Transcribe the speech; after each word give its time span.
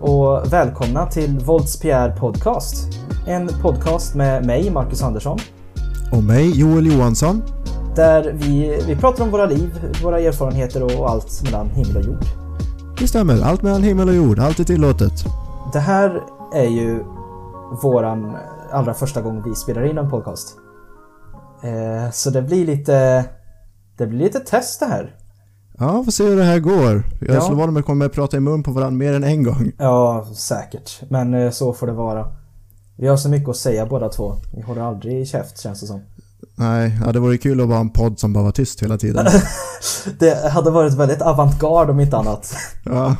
och 0.00 0.52
välkomna 0.52 1.06
till 1.06 1.38
Volts 1.38 1.80
PR 1.80 2.10
Podcast. 2.10 2.98
En 3.26 3.48
podcast 3.62 4.14
med 4.14 4.46
mig, 4.46 4.70
Marcus 4.70 5.02
Andersson, 5.02 5.38
Och 6.12 6.22
mig, 6.22 6.60
Joel 6.60 6.86
Johansson. 6.86 7.42
där 7.96 8.32
vi, 8.32 8.82
vi 8.86 8.96
pratar 8.96 9.24
om 9.24 9.30
våra 9.30 9.46
liv, 9.46 9.94
våra 10.04 10.20
erfarenheter 10.20 10.82
och 11.00 11.10
allt 11.10 11.42
mellan 11.44 11.70
himmel 11.70 11.96
och 11.96 12.02
jord. 12.04 12.24
Det 12.98 13.08
stämmer, 13.08 13.42
allt 13.42 13.62
mellan 13.62 13.82
himmel 13.82 14.08
och 14.08 14.14
jord, 14.14 14.38
allt 14.38 14.60
är 14.60 14.64
tillåtet. 14.64 15.12
Det 15.72 15.78
här 15.80 16.22
är 16.54 16.68
ju 16.68 17.04
våran 17.82 18.36
allra 18.72 18.94
första 18.94 19.20
gång 19.22 19.42
vi 19.42 19.54
spelar 19.54 19.90
in 19.90 19.98
en 19.98 20.10
podcast. 20.10 20.56
Eh, 21.62 22.10
så 22.12 22.30
det 22.30 22.42
blir 22.42 22.66
lite... 22.66 23.24
Det 23.98 24.06
blir 24.06 24.18
lite 24.18 24.40
test 24.40 24.80
det 24.80 24.86
här. 24.86 25.16
Ja, 25.80 26.04
får 26.04 26.12
se 26.12 26.24
hur 26.24 26.36
det 26.36 26.44
här 26.44 26.58
går. 26.58 27.02
Jag 27.20 27.36
Ja. 27.36 27.40
slår 27.40 27.56
vad 27.56 27.68
om 27.68 27.76
att 27.76 27.84
kommer 27.84 28.06
att 28.06 28.12
prata 28.12 28.36
i 28.36 28.40
mun 28.40 28.62
på 28.62 28.70
varandra 28.70 28.98
mer 28.98 29.12
än 29.12 29.24
en 29.24 29.42
gång. 29.42 29.72
Ja, 29.78 30.26
säkert. 30.36 31.00
Men 31.08 31.34
eh, 31.34 31.50
så 31.50 31.72
får 31.72 31.86
det 31.86 31.92
vara. 31.92 32.26
Vi 32.96 33.06
har 33.08 33.16
så 33.16 33.28
mycket 33.28 33.48
att 33.48 33.56
säga 33.56 33.86
båda 33.86 34.08
två. 34.08 34.34
Vi 34.56 34.62
håller 34.62 34.82
aldrig 34.82 35.20
i 35.20 35.26
käft 35.26 35.60
känns 35.60 35.80
det 35.80 35.86
som. 35.86 36.00
Nej, 36.54 36.98
ja, 37.04 37.12
det 37.12 37.20
vore 37.20 37.38
kul 37.38 37.60
att 37.60 37.68
vara 37.68 37.78
en 37.78 37.90
podd 37.90 38.18
som 38.18 38.32
bara 38.32 38.44
var 38.44 38.52
tyst 38.52 38.82
hela 38.82 38.98
tiden. 38.98 39.26
Det 40.18 40.50
hade 40.50 40.70
varit 40.70 40.94
väldigt 40.94 41.22
avantgarde 41.22 41.92
om 41.92 42.00
inte 42.00 42.16
annat. 42.16 42.54
Ja, 42.84 43.16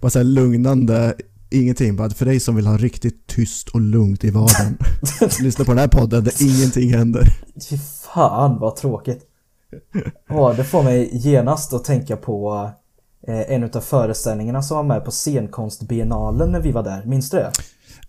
bara 0.00 0.10
såhär 0.10 0.24
lugnande, 0.24 1.14
ingenting. 1.50 1.96
Bara 1.96 2.10
för 2.10 2.24
dig 2.24 2.40
som 2.40 2.56
vill 2.56 2.66
ha 2.66 2.76
riktigt 2.76 3.26
tyst 3.26 3.68
och 3.68 3.80
lugnt 3.80 4.24
i 4.24 4.30
vardagen. 4.30 4.78
Lyssna 5.40 5.64
på 5.64 5.70
den 5.70 5.78
här 5.78 5.88
podden 5.88 6.24
där 6.24 6.32
ingenting 6.42 6.94
händer. 6.94 7.28
Fy 7.70 7.78
fan 8.14 8.58
vad 8.60 8.76
tråkigt. 8.76 9.24
Åh, 10.30 10.56
det 10.56 10.64
får 10.64 10.82
mig 10.82 11.10
genast 11.12 11.72
att 11.72 11.84
tänka 11.84 12.16
på 12.16 12.70
eh, 13.28 13.52
en 13.52 13.64
utav 13.64 13.80
föreställningarna 13.80 14.62
som 14.62 14.76
var 14.76 14.84
med 14.84 15.04
på 15.04 15.10
scenkonstbiennalen 15.10 16.52
när 16.52 16.60
vi 16.60 16.72
var 16.72 16.82
där. 16.82 17.04
Minns 17.04 17.30
du 17.30 17.36
det? 17.36 17.50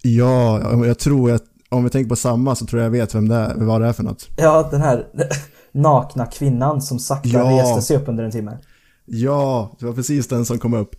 Ja, 0.01 0.61
jag 0.85 0.99
tror 0.99 1.31
att 1.31 1.43
om 1.69 1.83
vi 1.83 1.89
tänker 1.89 2.09
på 2.09 2.15
samma 2.15 2.55
så 2.55 2.65
tror 2.65 2.81
jag 2.81 2.85
jag 2.85 2.91
vet 2.91 3.15
vem 3.15 3.27
det 3.27 3.35
är, 3.35 3.53
vad 3.55 3.81
det 3.81 3.87
är 3.87 3.93
för 3.93 4.03
något. 4.03 4.27
Ja, 4.37 4.67
den 4.71 4.81
här 4.81 5.07
nakna 5.71 6.25
kvinnan 6.25 6.81
som 6.81 6.99
sakta 6.99 7.29
Ja. 7.29 7.61
reste 7.61 7.81
sig 7.81 7.97
upp 7.97 8.07
under 8.07 8.23
en 8.23 8.31
timme. 8.31 8.57
Ja, 9.05 9.71
det 9.79 9.85
var 9.85 9.93
precis 9.93 10.27
den 10.27 10.45
som 10.45 10.59
kom 10.59 10.73
upp. 10.73 10.95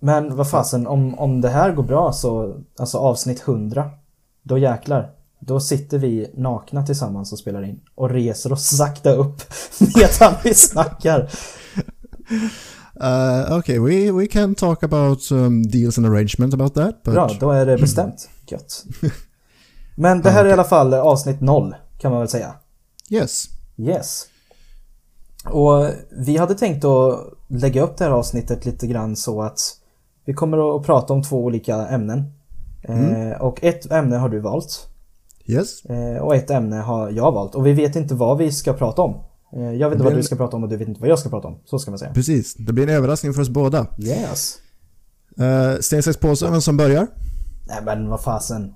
Men 0.00 0.36
vad 0.36 0.50
fasen, 0.50 0.86
om, 0.86 1.18
om 1.18 1.40
det 1.40 1.48
här 1.48 1.72
går 1.72 1.82
bra 1.82 2.12
så, 2.12 2.56
alltså 2.78 2.98
avsnitt 2.98 3.42
100, 3.48 3.90
då 4.42 4.58
jäklar. 4.58 5.10
Då 5.40 5.60
sitter 5.60 5.98
vi 5.98 6.30
nakna 6.34 6.86
tillsammans 6.86 7.32
och 7.32 7.38
spelar 7.38 7.62
in 7.62 7.80
och 7.94 8.10
reser 8.10 8.52
oss 8.52 8.76
sakta 8.76 9.12
upp 9.12 9.42
medan 9.96 10.34
vi 10.44 10.54
snackar. 10.54 11.30
Uh, 13.02 13.58
okay, 13.58 13.78
we, 13.78 14.12
we 14.12 14.26
can 14.26 14.54
talk 14.54 14.82
about 14.82 15.32
um, 15.32 15.62
deals 15.62 15.98
and 15.98 16.06
arrangement 16.06 16.54
about 16.54 16.74
that. 16.74 17.02
But... 17.02 17.14
Bra, 17.14 17.30
då 17.40 17.50
är 17.50 17.66
det 17.66 17.78
bestämt. 17.78 18.28
Gött. 18.46 18.84
Men 19.96 20.22
det 20.22 20.30
här 20.30 20.44
är 20.44 20.48
i 20.48 20.52
alla 20.52 20.64
fall 20.64 20.94
avsnitt 20.94 21.40
0, 21.40 21.74
kan 21.98 22.10
man 22.10 22.20
väl 22.20 22.28
säga. 22.28 22.54
Yes. 23.10 23.44
Yes. 23.76 24.26
Och 25.44 25.90
vi 26.10 26.36
hade 26.36 26.54
tänkt 26.54 26.84
att 26.84 27.20
lägga 27.48 27.82
upp 27.82 27.96
det 27.96 28.04
här 28.04 28.10
avsnittet 28.10 28.66
lite 28.66 28.86
grann 28.86 29.16
så 29.16 29.42
att 29.42 29.58
vi 30.24 30.34
kommer 30.34 30.76
att 30.76 30.86
prata 30.86 31.12
om 31.12 31.22
två 31.22 31.44
olika 31.44 31.76
ämnen. 31.88 32.32
Eh, 32.82 33.40
och 33.40 33.64
ett 33.64 33.92
ämne 33.92 34.16
har 34.16 34.28
du 34.28 34.40
valt. 34.40 34.89
Yes. 35.50 35.84
Eh, 35.84 36.22
och 36.22 36.34
ett 36.34 36.50
ämne 36.50 36.76
har 36.76 37.10
jag 37.10 37.32
valt. 37.32 37.54
Och 37.54 37.66
vi 37.66 37.72
vet 37.72 37.96
inte 37.96 38.14
vad 38.14 38.38
vi 38.38 38.52
ska 38.52 38.72
prata 38.72 39.02
om. 39.02 39.24
Eh, 39.52 39.72
jag 39.72 39.88
vet 39.88 39.96
inte 39.96 40.04
vad 40.04 40.16
du 40.16 40.22
ska 40.22 40.36
prata 40.36 40.56
om 40.56 40.62
och 40.62 40.68
du 40.68 40.76
vet 40.76 40.88
inte 40.88 41.00
vad 41.00 41.10
jag 41.10 41.18
ska 41.18 41.28
prata 41.28 41.48
om. 41.48 41.58
Så 41.64 41.78
ska 41.78 41.90
man 41.90 41.98
säga. 41.98 42.14
Precis. 42.14 42.54
Det 42.54 42.72
blir 42.72 42.88
en 42.88 42.94
överraskning 42.94 43.34
för 43.34 43.42
oss 43.42 43.48
båda. 43.48 43.86
Yes. 43.98 44.58
Uh, 45.40 45.80
sten, 45.80 46.02
sax, 46.02 46.16
påse, 46.16 46.50
vem 46.50 46.60
som 46.60 46.76
börjar? 46.76 47.06
Nej 47.68 47.78
men 47.84 48.08
vad 48.08 48.20
fasen. 48.20 48.74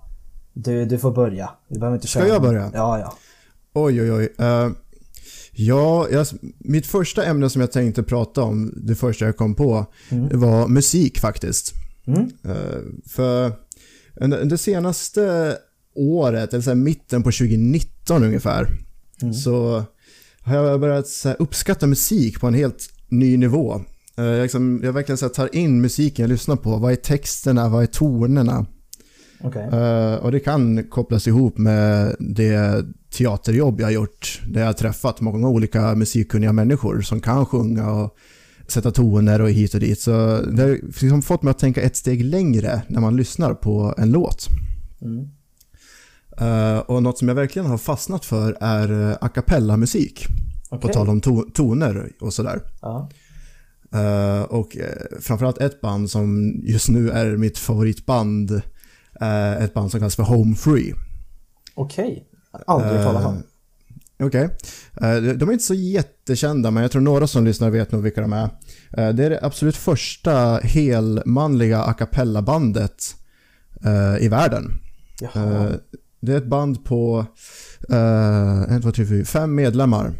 Du, 0.52 0.84
du 0.84 0.98
får 0.98 1.12
börja. 1.12 1.50
Vi 1.68 1.78
behöver 1.78 1.96
inte 1.96 2.08
Ska 2.08 2.20
köra. 2.20 2.28
jag 2.28 2.42
börja? 2.42 2.70
Ja, 2.74 2.98
ja. 2.98 3.14
Oj, 3.74 4.02
oj, 4.02 4.12
oj. 4.12 4.34
Eh, 4.38 4.70
ja, 5.52 6.06
jag, 6.10 6.26
mitt 6.58 6.86
första 6.86 7.24
ämne 7.24 7.50
som 7.50 7.60
jag 7.60 7.72
tänkte 7.72 8.02
prata 8.02 8.42
om, 8.42 8.74
det 8.76 8.94
första 8.94 9.24
jag 9.24 9.36
kom 9.36 9.54
på, 9.54 9.86
det 10.30 10.36
var 10.36 10.68
musik 10.68 11.18
faktiskt. 11.18 11.72
Mm. 12.06 12.30
Eh, 12.44 12.80
för 13.06 13.52
under 14.16 14.56
senaste 14.56 15.56
året, 15.94 16.52
eller 16.52 16.62
så 16.62 16.70
här 16.70 16.74
mitten 16.74 17.22
på 17.22 17.30
2019 17.30 18.22
ungefär, 18.22 18.68
så 19.44 19.84
har 20.40 20.56
jag 20.56 20.80
börjat 20.80 21.06
uppskatta 21.38 21.86
musik 21.86 22.40
på 22.40 22.46
en 22.46 22.54
helt 22.54 22.88
ny 23.08 23.36
nivå. 23.36 23.80
Eh, 24.16 24.24
jag, 24.24 24.42
liksom, 24.42 24.80
jag 24.84 24.92
verkligen 24.92 25.18
så 25.18 25.28
tar 25.28 25.54
in 25.54 25.80
musiken 25.80 26.22
jag 26.22 26.30
lyssnar 26.30 26.56
på. 26.56 26.76
Vad 26.76 26.92
är 26.92 26.96
texterna? 26.96 27.68
Vad 27.68 27.82
är 27.82 27.86
tonerna? 27.86 28.66
Okej. 29.40 29.68
Eh, 29.72 30.14
och 30.14 30.32
det 30.32 30.40
kan 30.40 30.84
kopplas 30.84 31.26
ihop 31.26 31.58
med 31.58 32.16
det 32.18 32.84
teaterjobb 33.12 33.80
jag 33.80 33.86
har 33.86 33.92
gjort. 33.92 34.42
Där 34.48 34.60
jag 34.60 34.68
har 34.68 34.72
träffat 34.72 35.20
många 35.20 35.48
olika 35.48 35.94
musikkunniga 35.94 36.52
människor 36.52 37.00
som 37.00 37.20
kan 37.20 37.46
sjunga 37.46 37.90
och 37.90 38.16
sätta 38.66 38.90
toner 38.90 39.40
och 39.40 39.50
hit 39.50 39.74
och 39.74 39.80
dit. 39.80 40.00
Så 40.00 40.10
det 40.40 40.62
har 40.62 40.78
liksom 40.82 41.22
fått 41.22 41.42
mig 41.42 41.50
att 41.50 41.58
tänka 41.58 41.82
ett 41.82 41.96
steg 41.96 42.24
längre 42.24 42.82
när 42.88 43.00
man 43.00 43.16
lyssnar 43.16 43.54
på 43.54 43.94
en 43.98 44.12
låt. 44.12 44.48
Mm. 45.02 45.28
Eh, 46.40 46.78
och 46.78 47.02
något 47.02 47.18
som 47.18 47.28
jag 47.28 47.34
verkligen 47.34 47.66
har 47.68 47.78
fastnat 47.78 48.24
för 48.24 48.56
är 48.60 49.10
eh, 49.10 49.16
a 49.20 49.28
cappella-musik. 49.28 50.26
På 50.70 50.76
Okej. 50.76 50.92
tal 50.92 51.08
om 51.08 51.20
to- 51.20 51.52
toner 51.52 52.10
och 52.20 52.34
sådär. 52.34 52.60
Ja. 52.80 53.10
Eh, 53.94 54.42
och 54.42 54.76
uh, 54.76 55.20
framförallt 55.20 55.58
ett 55.60 55.80
band 55.80 56.10
som 56.10 56.54
just 56.64 56.88
nu 56.88 57.10
är 57.10 57.36
mitt 57.36 57.58
favoritband. 57.58 58.50
ett 59.60 59.74
band 59.74 59.90
som 59.90 60.00
kallas 60.00 60.16
för 60.16 60.22
Home 60.22 60.54
Free. 60.56 60.94
Okej. 61.74 62.26
Aldrig 62.66 62.92
hört 62.92 63.04
talas 63.04 63.24
om. 63.24 63.42
Okej. 64.22 64.48
Eh, 65.00 65.16
de- 65.16 65.48
är 65.48 65.52
inte 65.52 65.64
så 65.64 65.74
jättekända, 65.74 66.70
men 66.70 66.82
jag 66.82 66.92
tror 66.92 67.02
några 67.02 67.26
som 67.26 67.44
lyssnar 67.44 67.70
vet 67.70 67.92
nog 67.92 68.02
vilka 68.02 68.20
de 68.20 68.32
är. 68.32 68.48
Det 68.90 69.24
är 69.24 69.30
det 69.30 69.38
absolut 69.42 69.76
första 69.76 70.56
helmanliga 70.62 71.82
a 71.82 71.92
cappella-bandet 71.92 73.14
i 74.20 74.28
världen. 74.28 74.72
Jaha. 75.20 75.70
Det 76.24 76.32
är 76.32 76.38
ett 76.38 76.46
band 76.46 76.84
på 76.84 77.26
eh, 77.90 78.62
en, 78.74 78.82
två, 78.82 78.90
tre, 78.92 79.06
fyra, 79.06 79.24
fem 79.24 79.54
medlemmar. 79.54 80.12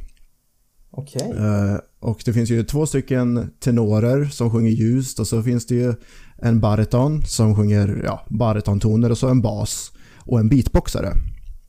Okej. 0.90 1.34
Eh, 1.36 1.76
Och 2.00 2.22
det 2.24 2.32
finns 2.32 2.50
ju 2.50 2.62
två 2.62 2.86
stycken 2.86 3.50
tenorer 3.60 4.24
som 4.24 4.50
sjunger 4.50 4.70
ljust 4.70 5.20
och 5.20 5.26
så 5.26 5.42
finns 5.42 5.66
det 5.66 5.74
ju 5.74 5.94
en 6.38 6.60
bariton 6.60 7.22
som 7.26 7.56
sjunger 7.56 8.02
ja, 8.04 8.26
baritontoner 8.30 9.10
och 9.10 9.18
så 9.18 9.28
en 9.28 9.42
bas 9.42 9.92
och 10.18 10.40
en 10.40 10.48
beatboxare. 10.48 11.12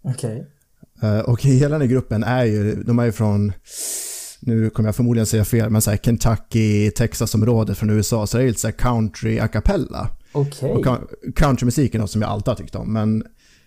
Okej. 0.02 0.48
Eh, 1.02 1.20
Och 1.20 1.42
hela 1.42 1.70
den 1.70 1.82
här 1.82 1.88
gruppen 1.88 2.24
är 2.24 2.44
ju, 2.46 2.84
de 2.84 3.00
är 3.00 3.06
ju 3.06 3.12
från, 3.12 3.54
nu 4.40 4.70
kommer 4.70 4.88
jag 4.88 4.96
förmodligen 4.96 5.26
säga 5.26 5.46
fel, 5.46 5.70
men 5.70 5.82
så 5.82 5.90
här 5.90 5.98
Kentucky, 5.98 6.92
Texas-området 6.92 7.78
från 7.78 7.90
USA, 7.90 8.28
så 8.28 8.38
det 8.38 8.44
är 8.44 8.48
lite 8.48 8.60
så 8.60 8.68
här 8.68 8.72
country 8.78 9.40
a 9.40 9.48
cappella. 9.48 10.10
Okej. 10.32 10.72
Och 10.72 10.86
coun- 10.86 11.08
countrymusik 11.36 11.96
är 11.96 12.00
något 12.00 12.12
som 12.12 12.22
jag 12.22 12.32
alltid 12.32 12.48
har 12.48 12.56
tyckt 12.56 12.76
om, 12.76 12.94
men 12.94 13.24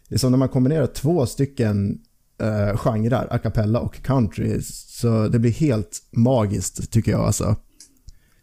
det 0.09 0.15
är 0.15 0.19
som 0.19 0.31
när 0.31 0.39
man 0.39 0.49
kombinerar 0.49 0.87
två 0.87 1.27
stycken 1.27 1.99
uh, 2.43 2.77
genrer, 2.77 3.27
a 3.31 3.39
cappella 3.39 3.81
och 3.81 4.03
country, 4.03 4.61
så 4.63 5.29
det 5.29 5.39
blir 5.39 5.51
helt 5.51 6.03
magiskt 6.13 6.93
tycker 6.93 7.13
jag 7.13 7.21
alltså. 7.21 7.57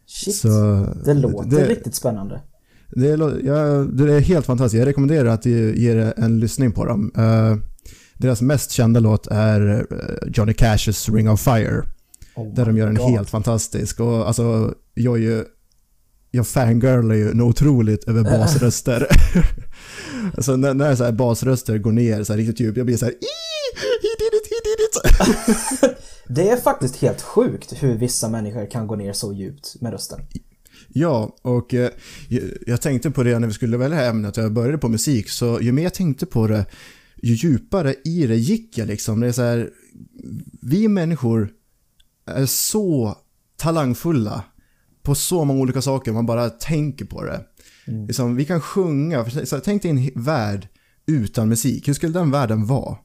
Shit. 0.07 0.35
Så, 0.35 0.49
det 1.05 1.13
låter 1.13 1.49
det- 1.49 1.67
riktigt 1.67 1.95
spännande. 1.95 2.41
Det 2.95 3.09
är, 3.09 3.45
ja, 3.45 3.55
det 3.93 4.13
är 4.13 4.19
helt 4.19 4.45
fantastiskt. 4.45 4.79
Jag 4.79 4.87
rekommenderar 4.87 5.29
att 5.29 5.41
du 5.41 5.75
ger 5.75 6.13
en 6.17 6.39
lyssning 6.39 6.71
på 6.71 6.85
dem. 6.85 7.11
Eh, 7.17 7.55
deras 8.17 8.41
mest 8.41 8.71
kända 8.71 8.99
låt 8.99 9.27
är 9.27 9.85
eh, 9.91 10.29
Johnny 10.33 10.51
Cash's 10.53 11.13
Ring 11.15 11.29
of 11.29 11.41
Fire. 11.41 11.83
Oh 12.35 12.53
Där 12.53 12.65
de 12.65 12.77
gör 12.77 12.87
en 12.87 12.95
God. 12.95 13.11
helt 13.11 13.29
fantastisk. 13.29 13.99
Och 13.99 14.27
alltså, 14.27 14.73
jag 14.93 15.15
är 15.17 15.21
ju... 15.21 15.43
Jag 16.31 16.47
fangirlar 16.47 17.15
ju 17.15 17.33
något 17.33 17.49
otroligt 17.61 18.03
över 18.03 18.23
basröster. 18.23 19.07
alltså 20.37 20.55
när, 20.55 20.73
när 20.73 20.95
så 20.95 21.03
här 21.03 21.11
basröster 21.11 21.77
går 21.77 21.91
ner 21.91 22.23
så 22.23 22.33
här 22.33 22.37
riktigt 22.37 22.59
djupt, 22.59 22.77
jag 22.77 22.85
blir 22.85 22.97
så 22.97 23.05
här 23.05 23.11
"Ii, 23.13 23.17
He 24.01 24.09
did 24.19 24.33
it, 24.41 24.47
he 24.51 24.59
did 24.69 24.79
it! 25.91 25.97
Det 26.27 26.49
är 26.49 26.57
faktiskt 26.57 26.95
helt 26.95 27.21
sjukt 27.21 27.73
hur 27.83 27.95
vissa 27.97 28.29
människor 28.29 28.71
kan 28.71 28.87
gå 28.87 28.95
ner 28.95 29.13
så 29.13 29.33
djupt 29.33 29.81
med 29.81 29.91
rösten. 29.91 30.19
Ja, 30.87 31.35
och 31.41 31.73
eh, 31.73 31.89
jag- 32.29 32.43
jag 32.67 32.81
tänkte 32.81 33.11
på 33.11 33.23
det 33.23 33.39
när 33.39 33.47
vi 33.47 33.53
skulle 33.53 33.77
välja 33.77 33.97
det 33.97 34.03
här 34.03 34.09
ämnet 34.09 34.37
och 34.37 34.43
jag 34.43 34.53
började 34.53 34.77
på 34.77 34.89
musik, 34.89 35.29
så 35.29 35.59
ju 35.61 35.71
mer 35.71 35.83
jag 35.83 35.93
tänkte 35.93 36.25
på 36.25 36.47
det, 36.47 36.65
ju 37.23 37.33
djupare 37.33 37.95
i 38.05 38.27
det 38.27 38.35
gick 38.35 38.77
jag 38.77 38.87
liksom. 38.87 39.19
Det 39.19 39.27
är 39.27 39.31
så 39.31 39.41
här, 39.41 39.69
vi 40.61 40.87
människor 40.87 41.49
är 42.25 42.45
så 42.45 43.17
talangfulla 43.57 44.43
på 45.03 45.15
så 45.15 45.45
många 45.45 45.59
olika 45.61 45.81
saker, 45.81 46.11
man 46.11 46.25
bara 46.25 46.49
tänker 46.49 47.05
på 47.05 47.23
det. 47.23 47.41
Liksom, 47.85 48.35
vi 48.35 48.45
kan 48.45 48.61
sjunga, 48.61 49.29
så 49.45 49.59
tänk 49.59 49.81
dig 49.81 49.91
en 49.91 50.23
värld 50.23 50.67
utan 51.05 51.49
musik, 51.49 51.87
hur 51.87 51.93
skulle 51.93 52.13
den 52.13 52.31
världen 52.31 52.65
vara? 52.65 52.97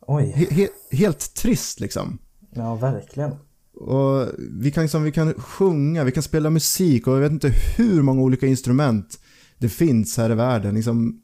Oj. 0.00 0.32
He- 0.36 0.50
he- 0.50 0.96
helt 0.96 1.34
trist 1.34 1.80
liksom. 1.80 2.18
Ja, 2.50 2.74
verkligen. 2.74 3.30
Och 3.74 4.28
vi 4.60 4.70
kan, 4.70 4.82
liksom, 4.82 5.02
vi 5.02 5.12
kan 5.12 5.34
sjunga, 5.34 6.04
vi 6.04 6.12
kan 6.12 6.22
spela 6.22 6.50
musik 6.50 7.06
och 7.06 7.14
jag 7.14 7.20
vet 7.20 7.32
inte 7.32 7.52
hur 7.76 8.02
många 8.02 8.22
olika 8.22 8.46
instrument 8.46 9.18
det 9.58 9.68
finns 9.68 10.16
här 10.16 10.30
i 10.30 10.34
världen. 10.34 10.74
Liksom, 10.74 11.20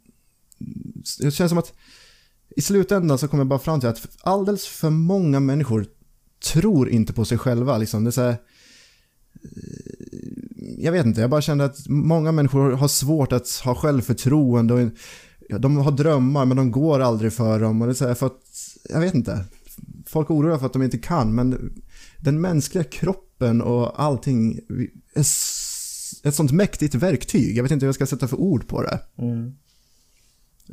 det 1.18 1.30
känns 1.30 1.48
som 1.48 1.58
att 1.58 1.72
i 2.56 2.62
slutändan 2.62 3.18
så 3.18 3.28
kommer 3.28 3.40
jag 3.40 3.48
bara 3.48 3.58
fram 3.58 3.80
till 3.80 3.88
att 3.88 4.08
alldeles 4.20 4.66
för 4.66 4.90
många 4.90 5.40
människor 5.40 5.86
tror 6.52 6.88
inte 6.88 7.12
på 7.12 7.24
sig 7.24 7.38
själva. 7.38 7.78
Liksom. 7.78 8.04
Det 8.04 8.10
är 8.10 8.12
så 8.12 8.22
här, 8.22 8.36
jag 10.78 10.92
vet 10.92 11.06
inte, 11.06 11.20
jag 11.20 11.30
bara 11.30 11.40
kände 11.40 11.64
att 11.64 11.88
många 11.88 12.32
människor 12.32 12.72
har 12.72 12.88
svårt 12.88 13.32
att 13.32 13.48
ha 13.64 13.74
självförtroende 13.74 14.74
och 14.74 14.90
de 15.60 15.76
har 15.76 15.90
drömmar 15.90 16.44
men 16.44 16.56
de 16.56 16.70
går 16.70 17.00
aldrig 17.00 17.32
för 17.32 17.60
dem 17.60 17.80
och 17.82 17.86
det 17.86 17.92
är 17.92 17.94
så 17.94 18.06
här 18.06 18.14
för 18.14 18.26
att, 18.26 18.40
jag 18.88 19.00
vet 19.00 19.14
inte. 19.14 19.44
Folk 20.06 20.30
oroliga 20.30 20.58
för 20.58 20.66
att 20.66 20.72
de 20.72 20.82
inte 20.82 20.98
kan 20.98 21.34
men 21.34 21.72
den 22.18 22.40
mänskliga 22.40 22.84
kroppen 22.84 23.62
och 23.62 24.02
allting 24.02 24.60
är 25.14 25.20
ett 26.24 26.34
sånt 26.34 26.52
mäktigt 26.52 26.94
verktyg. 26.94 27.56
Jag 27.56 27.62
vet 27.62 27.72
inte 27.72 27.84
hur 27.84 27.88
jag 27.88 27.94
ska 27.94 28.06
sätta 28.06 28.28
för 28.28 28.40
ord 28.40 28.68
på 28.68 28.82
det. 28.82 29.00
Mm. 29.18 29.54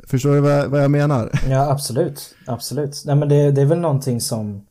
Förstår 0.06 0.34
du 0.34 0.40
vad, 0.40 0.70
vad 0.70 0.82
jag 0.82 0.90
menar? 0.90 1.40
Ja, 1.48 1.70
absolut. 1.70 2.34
Absolut. 2.46 3.02
Nej, 3.06 3.16
men 3.16 3.28
det, 3.28 3.50
det 3.50 3.60
är 3.60 3.66
väl 3.66 3.80
någonting 3.80 4.20
som 4.20 4.66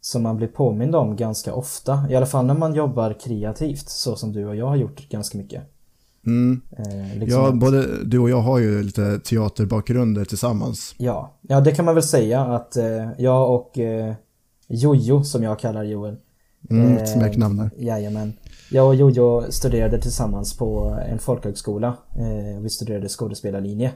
som 0.00 0.22
man 0.22 0.36
blir 0.36 0.48
påmind 0.48 0.96
om 0.96 1.16
ganska 1.16 1.54
ofta. 1.54 2.06
I 2.10 2.16
alla 2.16 2.26
fall 2.26 2.46
när 2.46 2.54
man 2.54 2.74
jobbar 2.74 3.16
kreativt 3.20 3.88
så 3.88 4.16
som 4.16 4.32
du 4.32 4.46
och 4.46 4.56
jag 4.56 4.66
har 4.66 4.76
gjort 4.76 5.08
ganska 5.08 5.38
mycket. 5.38 5.62
Mm. 6.26 6.60
Eh, 6.78 7.18
liksom 7.18 7.44
ja, 7.44 7.52
både 7.52 8.04
du 8.04 8.18
och 8.18 8.30
jag 8.30 8.40
har 8.40 8.58
ju 8.58 8.82
lite 8.82 9.18
teaterbakgrunder 9.18 10.24
tillsammans. 10.24 10.94
Ja, 10.98 11.34
ja 11.40 11.60
det 11.60 11.72
kan 11.72 11.84
man 11.84 11.94
väl 11.94 12.04
säga 12.04 12.40
att 12.40 12.76
eh, 12.76 13.08
jag 13.18 13.54
och 13.54 13.78
eh, 13.78 14.14
Jojo 14.68 15.24
som 15.24 15.42
jag 15.42 15.58
kallar 15.58 15.84
Joel. 15.84 16.16
Mm, 16.70 16.96
eh, 16.96 17.04
smeknamn 17.04 17.56
där. 17.56 17.70
Jajamän. 17.76 18.32
Jag 18.70 18.86
och 18.86 18.94
Jojo 18.94 19.42
studerade 19.50 20.00
tillsammans 20.00 20.56
på 20.56 20.98
en 21.08 21.18
folkhögskola. 21.18 21.96
Eh, 22.16 22.60
vi 22.62 22.70
studerade 22.70 23.08
skådespelarlinje. 23.08 23.92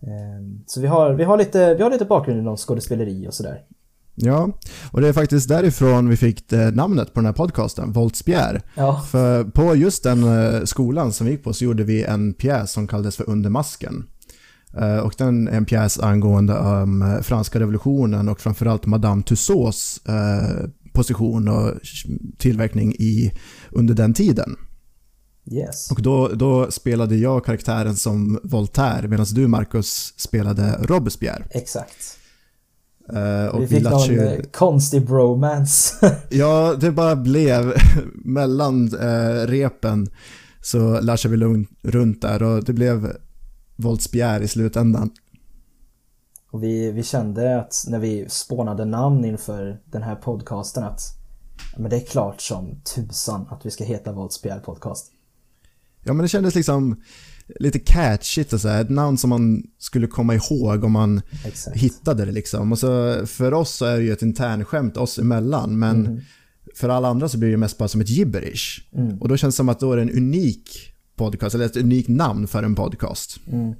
Eh, 0.00 0.64
så 0.66 0.80
vi 0.80 0.86
har, 0.86 1.12
vi, 1.12 1.24
har 1.24 1.38
lite, 1.38 1.74
vi 1.74 1.82
har 1.82 1.90
lite 1.90 2.04
bakgrund 2.04 2.40
inom 2.40 2.56
skådespeleri 2.56 3.28
och 3.28 3.34
sådär. 3.34 3.64
Ja, 4.14 4.58
och 4.90 5.00
det 5.00 5.08
är 5.08 5.12
faktiskt 5.12 5.48
därifrån 5.48 6.08
vi 6.08 6.16
fick 6.16 6.50
namnet 6.72 7.14
på 7.14 7.20
den 7.20 7.26
här 7.26 7.32
podcasten, 7.32 7.92
Voltsbjer. 7.92 8.62
Ja. 8.74 9.04
För 9.10 9.44
på 9.44 9.76
just 9.76 10.02
den 10.02 10.24
eh, 10.24 10.64
skolan 10.64 11.12
som 11.12 11.26
vi 11.26 11.32
gick 11.32 11.44
på 11.44 11.52
så 11.52 11.64
gjorde 11.64 11.84
vi 11.84 12.02
en 12.02 12.34
pjäs 12.34 12.72
som 12.72 12.86
kallades 12.86 13.16
för 13.16 13.30
Under 13.30 13.50
masken. 13.50 14.04
Eh, 14.76 14.98
och 14.98 15.14
den 15.18 15.48
är 15.48 15.56
en 15.56 15.64
pjäs 15.64 15.98
angående 15.98 16.52
um, 16.52 17.22
franska 17.22 17.60
revolutionen 17.60 18.28
och 18.28 18.40
framförallt 18.40 18.86
Madame 18.86 19.22
Tussauds 19.22 20.00
uh, 20.08 20.68
position 20.92 21.48
och 21.48 21.70
tillverkning 22.38 22.92
i, 22.92 23.32
under 23.70 23.94
den 23.94 24.14
tiden. 24.14 24.56
Yes. 25.50 25.90
Och 25.90 26.02
då, 26.02 26.28
då 26.28 26.70
spelade 26.70 27.16
jag 27.16 27.44
karaktären 27.44 27.96
som 27.96 28.40
Voltaire 28.42 29.08
medan 29.08 29.26
du 29.32 29.46
Marcus 29.46 30.14
spelade 30.16 30.76
Robespierre. 30.82 31.46
Exakt. 31.50 32.18
Uh, 33.12 33.60
vi 33.60 33.66
fick 33.66 33.82
någon 33.82 34.02
ju... 34.02 34.42
konstig 34.52 35.06
bromance. 35.06 36.16
ja, 36.30 36.74
det 36.80 36.90
bara 36.90 37.16
blev 37.16 37.74
mellan 38.14 38.94
uh, 38.94 39.46
repen 39.46 40.08
så 40.60 41.00
lär 41.00 41.28
vi 41.28 41.36
lugnt 41.36 41.70
runt 41.82 42.22
där 42.22 42.42
och 42.42 42.64
det 42.64 42.72
blev 42.72 43.16
våldsbegär 43.76 44.40
i 44.40 44.48
slutändan. 44.48 45.10
Och 46.50 46.62
vi, 46.62 46.92
vi 46.92 47.02
kände 47.02 47.60
att 47.60 47.84
när 47.88 47.98
vi 47.98 48.26
spånade 48.28 48.84
namn 48.84 49.24
inför 49.24 49.80
den 49.84 50.02
här 50.02 50.16
podcasten 50.16 50.84
att 50.84 51.00
men 51.76 51.90
det 51.90 51.96
är 51.96 52.06
klart 52.06 52.40
som 52.40 52.80
tusan 52.94 53.46
att 53.50 53.66
vi 53.66 53.70
ska 53.70 53.84
heta 53.84 54.12
Våldsbegär 54.12 54.58
podcast. 54.58 55.12
Ja 56.04 56.12
men 56.12 56.22
det 56.22 56.28
kändes 56.28 56.54
liksom 56.54 57.02
lite 57.46 57.78
catchigt 57.78 58.52
och 58.52 58.60
så 58.60 58.68
här, 58.68 58.80
ett 58.80 58.90
namn 58.90 59.18
som 59.18 59.30
man 59.30 59.62
skulle 59.78 60.06
komma 60.06 60.34
ihåg 60.34 60.84
om 60.84 60.92
man 60.92 61.22
Exakt. 61.44 61.76
hittade 61.76 62.24
det 62.24 62.32
liksom. 62.32 62.72
Och 62.72 62.78
så 62.78 63.22
för 63.26 63.54
oss 63.54 63.70
så 63.70 63.84
är 63.84 63.96
det 63.96 64.04
ju 64.04 64.12
ett 64.12 64.22
internskämt 64.22 64.96
oss 64.96 65.18
emellan, 65.18 65.78
men 65.78 66.06
mm. 66.06 66.20
för 66.74 66.88
alla 66.88 67.08
andra 67.08 67.28
så 67.28 67.38
blir 67.38 67.50
det 67.50 67.56
mest 67.56 67.78
bara 67.78 67.88
som 67.88 68.00
ett 68.00 68.08
gibberish. 68.08 68.88
Mm. 68.92 69.20
Och 69.20 69.28
då 69.28 69.36
känns 69.36 69.54
det 69.54 69.56
som 69.56 69.68
att 69.68 69.80
då 69.80 69.92
är 69.92 69.96
det 69.96 70.02
en 70.02 70.10
unik 70.10 70.94
podcast, 71.16 71.54
eller 71.54 71.66
ett 71.66 71.76
unikt 71.76 72.08
namn 72.08 72.46
för 72.46 72.62
en 72.62 72.74
podcast. 72.74 73.40
Mm. 73.52 73.74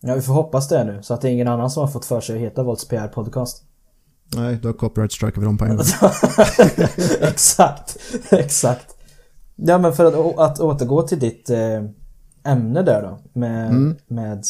Ja, 0.00 0.14
vi 0.14 0.22
får 0.22 0.32
hoppas 0.32 0.68
det 0.68 0.84
nu, 0.84 1.02
så 1.02 1.14
att 1.14 1.20
det 1.20 1.28
är 1.28 1.32
ingen 1.32 1.48
annan 1.48 1.70
som 1.70 1.80
har 1.80 1.88
fått 1.88 2.04
för 2.04 2.20
sig 2.20 2.36
att 2.36 2.42
heta 2.42 2.62
Volts 2.62 2.88
PR 2.88 3.08
podcast. 3.08 3.64
Nej, 4.36 4.58
då 4.62 4.72
copyright 4.72 5.12
strikar 5.12 5.40
vi 5.40 5.44
dem 5.44 5.58
på 5.58 5.64
en 5.64 5.76
gång. 5.76 5.86
exakt, 7.20 7.98
exakt. 8.30 8.94
Ja 9.56 9.78
men 9.78 9.92
för 9.92 10.04
att, 10.04 10.38
att 10.38 10.60
återgå 10.60 11.02
till 11.02 11.18
ditt 11.18 11.50
eh, 11.50 11.82
ämne 12.44 12.82
där 12.82 13.02
då. 13.02 13.18
Med, 13.32 13.70
mm. 13.70 13.96
med 14.06 14.44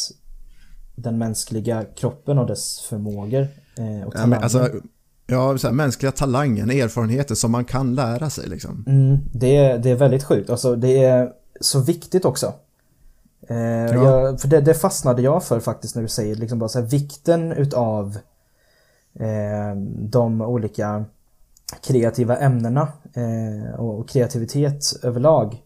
den 0.95 1.17
mänskliga 1.17 1.85
kroppen 1.95 2.37
och 2.37 2.47
dess 2.47 2.79
förmågor 2.79 3.47
eh, 3.77 4.07
och 4.07 4.13
ja, 4.15 4.35
alltså, 4.35 4.69
ja, 5.27 5.57
så 5.57 5.67
här, 5.67 5.73
mänskliga 5.73 6.11
talangen, 6.11 6.71
erfarenheter 6.71 7.35
som 7.35 7.51
man 7.51 7.65
kan 7.65 7.95
lära 7.95 8.29
sig 8.29 8.49
liksom. 8.49 8.83
Mm, 8.87 9.17
det, 9.33 9.57
är, 9.57 9.77
det 9.77 9.89
är 9.89 9.95
väldigt 9.95 10.23
sjukt. 10.23 10.49
Alltså, 10.49 10.75
det 10.75 11.03
är 11.03 11.31
så 11.61 11.79
viktigt 11.79 12.25
också. 12.25 12.53
Eh, 13.47 13.57
ja. 13.57 14.03
jag, 14.03 14.41
för 14.41 14.47
det, 14.47 14.61
det, 14.61 14.73
fastnade 14.73 15.21
jag 15.21 15.43
för 15.43 15.59
faktiskt 15.59 15.95
när 15.95 16.01
du 16.01 16.07
säger 16.07 16.35
liksom 16.35 16.59
bara 16.59 16.69
så 16.69 16.79
här, 16.79 16.85
vikten 16.85 17.51
utav 17.51 18.17
eh, 19.19 19.75
de 19.99 20.41
olika 20.41 21.05
kreativa 21.87 22.37
ämnena 22.37 22.87
eh, 23.13 23.79
och 23.79 24.09
kreativitet 24.09 24.83
överlag 25.03 25.57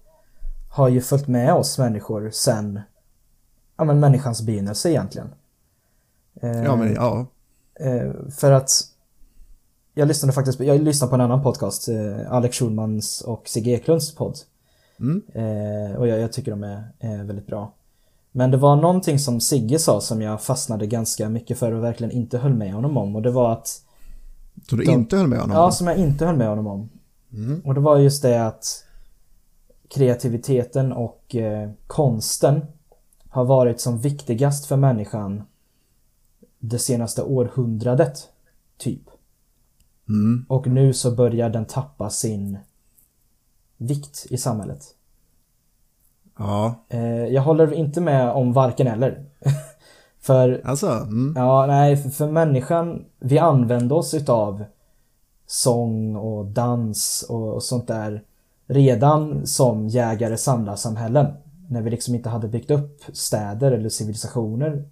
har 0.74 0.90
ju 0.90 1.02
följt 1.02 1.28
med 1.28 1.54
oss 1.54 1.78
människor 1.78 2.30
sen 2.34 2.81
ja, 3.78 3.84
men 3.84 4.00
människans 4.00 4.42
begynnelse 4.42 4.90
egentligen. 4.90 5.28
Eh, 6.42 6.64
ja, 6.64 6.75
men 6.75 6.94
ja. 6.94 7.25
Eh, 7.80 8.12
för 8.31 8.52
att 8.52 8.72
jag 9.94 10.08
lyssnade 10.08 10.34
faktiskt 10.34 10.60
jag 10.60 10.81
lyssnade 10.81 11.10
på 11.10 11.16
en 11.16 11.22
annan 11.22 11.44
podcast, 11.44 11.88
eh, 11.88 12.31
Alex 12.31 12.58
Schulmans 12.58 13.22
och 13.22 13.48
Sigge 13.48 13.72
Eklunds 13.72 14.16
podd. 14.16 14.38
Mm. 15.00 15.22
Eh, 15.34 15.96
och 15.96 16.08
jag, 16.08 16.20
jag, 16.20 16.34
tycker 16.34 16.52
de 16.52 16.64
är, 16.64 16.84
är 17.00 17.24
väldigt 17.24 17.48
bra. 17.48 17.74
Men 18.31 18.52
det 18.52 18.58
var 18.58 18.76
någonting 18.76 19.19
som 19.19 19.42
Sigge 19.42 19.80
sa 19.80 20.02
som 20.02 20.22
jag 20.22 20.42
fastnade 20.42 20.88
ganska 20.88 21.30
mycket 21.30 21.58
för 21.58 21.72
och 21.72 21.84
verkligen 21.84 22.12
inte 22.12 22.38
höll 22.38 22.54
med 22.54 22.74
honom 22.74 22.98
om 22.98 23.16
och 23.16 23.22
det 23.22 23.31
var 23.31 23.52
att 23.54 23.68
Så 24.69 24.76
du 24.76 24.83
de, 24.83 24.92
inte 24.92 25.18
höll 25.18 25.28
med 25.28 25.40
honom 25.40 25.57
om? 25.57 25.64
Ja, 25.64 25.71
som 25.71 25.88
jag 25.88 25.97
inte 25.97 26.26
höll 26.26 26.36
med 26.36 26.47
honom 26.47 26.68
om. 26.68 26.90
Mm. 27.33 27.62
Och 27.66 27.74
det 27.74 27.80
var 27.80 27.97
just 27.97 28.21
det 28.21 28.47
att 28.47 28.82
kreativiteten 29.94 30.92
och 30.92 31.35
eh, 31.35 31.69
konsten 31.88 32.66
har 33.30 33.45
varit 33.45 33.81
som 33.81 33.97
viktigast 33.97 34.66
för 34.66 34.76
människan 34.76 35.44
det 36.59 36.80
senaste 36.80 37.23
århundradet, 37.23 38.30
typ. 38.78 39.02
Mm. 40.09 40.45
Och 40.50 40.68
nu 40.68 40.94
så 40.94 41.12
börjar 41.12 41.50
den 41.50 41.66
tappa 41.66 42.09
sin 42.09 42.57
vikt 43.78 44.26
i 44.30 44.38
samhället. 44.38 44.83
Ja. 46.38 46.76
Eh, 46.90 47.26
jag 47.26 47.42
håller 47.42 47.73
inte 47.73 48.02
med 48.02 48.31
om 48.31 48.54
varken 48.54 48.88
eller. 48.88 49.26
för... 50.19 50.62
Alltså? 50.66 50.88
Mm. 50.88 51.33
Ja, 51.35 51.66
nej, 51.66 51.97
för, 51.97 52.09
för 52.09 52.31
människan, 52.31 53.06
vi 53.19 53.40
använder 53.40 53.95
oss 53.95 54.14
utav 54.14 54.64
sång 55.45 56.16
och 56.16 56.45
dans 56.45 57.26
och, 57.30 57.54
och 57.54 57.64
sånt 57.64 57.88
där 57.88 58.23
redan 58.68 59.48
som 59.48 59.88
jägare 59.88 60.38
samlarsamhällen. 60.38 61.34
När 61.70 61.82
vi 61.82 61.90
liksom 61.90 62.16
inte 62.16 62.30
hade 62.30 62.48
byggt 62.48 62.72
upp 62.72 63.04
städer 63.14 63.72
eller 63.72 63.90
civilisationer 63.90 64.90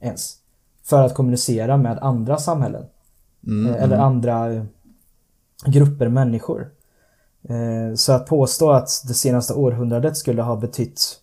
ens. 0.00 0.36
För 0.82 1.02
att 1.02 1.14
kommunicera 1.14 1.76
med 1.76 1.98
andra 1.98 2.36
samhällen. 2.36 2.84
Mm, 3.46 3.74
eller 3.74 3.96
mm. 3.96 4.00
andra 4.00 4.66
grupper 5.66 6.08
människor. 6.08 6.70
Eh, 7.42 7.94
så 7.94 8.12
att 8.12 8.26
påstå 8.26 8.70
att 8.70 8.90
det 9.08 9.14
senaste 9.14 9.54
århundradet 9.54 10.16
skulle 10.16 10.42
ha 10.42 10.56
betytt 10.56 11.20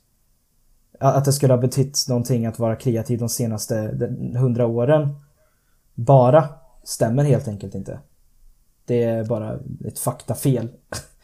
att 1.00 1.26
det 1.26 1.34
skulle 1.34 1.54
ha 1.54 1.62
betytt 1.62 2.06
någonting 2.10 2.46
att 2.46 2.60
vara 2.60 2.76
kreativ 2.76 3.20
de 3.20 3.30
senaste 3.30 3.76
hundra 4.36 4.66
åren 4.66 5.16
bara 5.94 6.50
stämmer 6.84 7.24
helt 7.24 7.48
enkelt 7.48 7.76
inte. 7.76 8.00
Det 8.86 9.04
är 9.04 9.24
bara 9.24 9.60
ett 9.86 10.00
faktafel. 10.00 10.70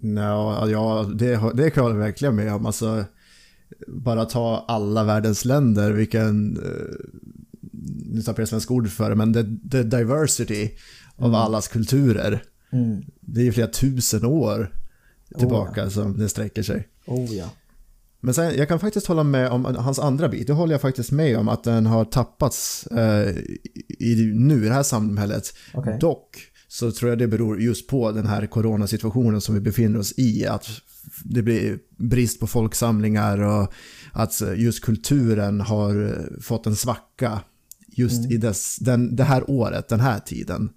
No, 0.00 0.68
ja, 0.68 1.10
det, 1.14 1.40
det 1.54 1.70
klarar 1.70 1.90
jag 1.90 1.98
verkligen 1.98 2.36
med 2.36 2.54
om. 2.54 2.66
Alltså, 2.66 3.04
bara 3.88 4.24
ta 4.24 4.64
alla 4.68 5.04
världens 5.04 5.44
länder, 5.44 5.92
vilken, 5.92 6.56
eh, 6.56 7.20
nu 8.06 8.22
tappar 8.22 8.42
jag 8.42 8.48
svenska 8.48 8.74
ord 8.74 8.90
för 8.90 9.10
det, 9.10 9.16
men 9.16 9.34
the, 9.34 9.42
the 9.70 9.82
diversity 9.82 10.62
mm. 10.62 10.74
av 11.16 11.34
allas 11.34 11.68
kulturer. 11.68 12.42
Mm. 12.72 13.02
Det 13.20 13.40
är 13.40 13.44
ju 13.44 13.52
flera 13.52 13.70
tusen 13.70 14.24
år 14.24 14.74
tillbaka 15.38 15.80
oh, 15.80 15.84
ja. 15.84 15.90
som 15.90 16.18
det 16.18 16.28
sträcker 16.28 16.62
sig. 16.62 16.88
Oh 17.06 17.34
ja. 17.34 17.50
Men 18.20 18.34
sen, 18.34 18.56
jag 18.56 18.68
kan 18.68 18.80
faktiskt 18.80 19.06
hålla 19.06 19.24
med 19.24 19.50
om 19.50 19.64
hans 19.64 19.98
andra 19.98 20.28
bit. 20.28 20.46
Det 20.46 20.52
håller 20.52 20.74
jag 20.74 20.80
faktiskt 20.80 21.10
med 21.10 21.38
om 21.38 21.48
att 21.48 21.64
den 21.64 21.86
har 21.86 22.04
tappats 22.04 22.86
eh, 22.86 23.28
i, 23.98 24.32
nu 24.34 24.64
i 24.64 24.68
det 24.68 24.74
här 24.74 24.82
samhället. 24.82 25.54
Okay. 25.74 25.98
Dock 25.98 26.49
så 26.72 26.92
tror 26.92 27.08
jag 27.10 27.18
det 27.18 27.28
beror 27.28 27.60
just 27.60 27.86
på 27.86 28.12
den 28.12 28.26
här 28.26 28.46
coronasituationen 28.46 29.40
som 29.40 29.54
vi 29.54 29.60
befinner 29.60 29.98
oss 29.98 30.18
i. 30.18 30.46
Att 30.46 30.66
det 31.24 31.42
blir 31.42 31.78
brist 31.96 32.40
på 32.40 32.46
folksamlingar 32.46 33.38
och 33.38 33.72
att 34.12 34.42
just 34.56 34.84
kulturen 34.84 35.60
har 35.60 36.18
fått 36.40 36.66
en 36.66 36.76
svacka 36.76 37.40
just 37.86 38.18
mm. 38.18 38.32
i 38.32 38.36
dess, 38.36 38.76
den, 38.76 39.16
det 39.16 39.24
här 39.24 39.50
året, 39.50 39.88
den 39.88 40.00
här 40.00 40.18
tiden. 40.18 40.70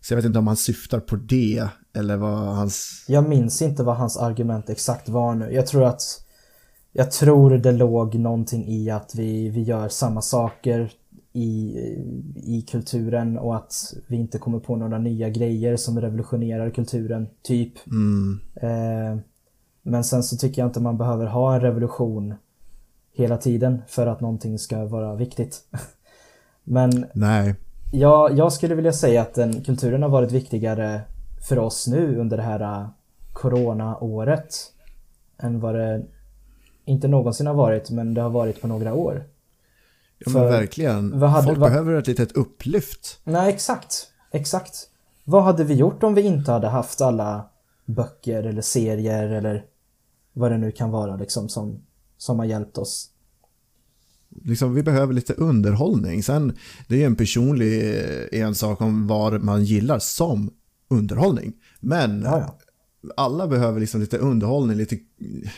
Så 0.00 0.12
jag 0.12 0.16
vet 0.16 0.24
inte 0.24 0.38
om 0.38 0.46
han 0.46 0.56
syftar 0.56 1.00
på 1.00 1.16
det 1.16 1.68
eller 1.96 2.16
vad 2.16 2.38
hans... 2.38 3.04
Jag 3.08 3.28
minns 3.28 3.62
inte 3.62 3.82
vad 3.82 3.96
hans 3.96 4.16
argument 4.16 4.70
exakt 4.70 5.08
var 5.08 5.34
nu. 5.34 5.52
Jag 5.52 5.66
tror 5.66 5.84
att 5.84 6.02
jag 6.92 7.10
tror 7.10 7.58
det 7.58 7.72
låg 7.72 8.14
någonting 8.14 8.68
i 8.68 8.90
att 8.90 9.14
vi, 9.14 9.48
vi 9.48 9.62
gör 9.62 9.88
samma 9.88 10.22
saker 10.22 10.92
i, 11.32 11.76
i 12.34 12.62
kulturen 12.70 13.38
och 13.38 13.56
att 13.56 13.94
vi 14.06 14.16
inte 14.16 14.38
kommer 14.38 14.58
på 14.58 14.76
några 14.76 14.98
nya 14.98 15.28
grejer 15.28 15.76
som 15.76 16.00
revolutionerar 16.00 16.70
kulturen, 16.70 17.28
typ. 17.42 17.72
Mm. 17.86 18.40
Eh, 18.54 19.18
men 19.82 20.04
sen 20.04 20.22
så 20.22 20.36
tycker 20.36 20.62
jag 20.62 20.68
inte 20.68 20.80
man 20.80 20.98
behöver 20.98 21.26
ha 21.26 21.54
en 21.54 21.60
revolution 21.60 22.34
hela 23.14 23.36
tiden 23.36 23.82
för 23.86 24.06
att 24.06 24.20
någonting 24.20 24.58
ska 24.58 24.84
vara 24.84 25.14
viktigt. 25.14 25.60
men 26.64 27.06
Nej. 27.12 27.54
Ja, 27.92 28.30
jag 28.30 28.52
skulle 28.52 28.74
vilja 28.74 28.92
säga 28.92 29.22
att 29.22 29.34
den, 29.34 29.62
kulturen 29.62 30.02
har 30.02 30.08
varit 30.08 30.32
viktigare 30.32 31.00
för 31.48 31.58
oss 31.58 31.86
nu 31.86 32.16
under 32.18 32.36
det 32.36 32.42
här 32.42 32.80
uh, 32.80 32.88
corona-året 33.32 34.54
än 35.38 35.60
vad 35.60 35.74
det 35.74 36.02
inte 36.84 37.08
någonsin 37.08 37.46
har 37.46 37.54
varit, 37.54 37.90
men 37.90 38.14
det 38.14 38.20
har 38.20 38.30
varit 38.30 38.60
på 38.60 38.68
några 38.68 38.94
år. 38.94 39.24
Ja 40.26 40.32
men 40.32 40.42
verkligen. 40.42 41.22
Hade, 41.22 41.46
Folk 41.46 41.58
vad, 41.58 41.70
behöver 41.70 41.94
ett 41.94 42.06
litet 42.06 42.32
upplyft. 42.32 43.20
Nej, 43.24 43.54
exakt. 43.54 44.08
Exakt. 44.32 44.88
Vad 45.24 45.42
hade 45.42 45.64
vi 45.64 45.74
gjort 45.74 46.02
om 46.02 46.14
vi 46.14 46.22
inte 46.22 46.52
hade 46.52 46.68
haft 46.68 47.00
alla 47.00 47.48
böcker 47.86 48.42
eller 48.42 48.62
serier 48.62 49.28
eller 49.28 49.64
vad 50.32 50.50
det 50.50 50.58
nu 50.58 50.72
kan 50.72 50.90
vara 50.90 51.16
liksom 51.16 51.48
som, 51.48 51.82
som 52.18 52.38
har 52.38 52.46
hjälpt 52.46 52.78
oss? 52.78 53.08
Liksom, 54.44 54.74
vi 54.74 54.82
behöver 54.82 55.14
lite 55.14 55.34
underhållning. 55.34 56.22
Sen, 56.22 56.56
det 56.88 57.02
är 57.02 57.06
en 57.06 57.16
personlig 57.16 58.02
ensak 58.32 58.80
om 58.80 59.06
vad 59.06 59.42
man 59.42 59.64
gillar 59.64 59.98
som 59.98 60.50
underhållning. 60.88 61.52
Men 61.80 62.22
ja, 62.22 62.58
alla 63.16 63.46
behöver 63.46 63.80
liksom 63.80 64.00
lite 64.00 64.18
underhållning, 64.18 64.76
lite, 64.76 64.98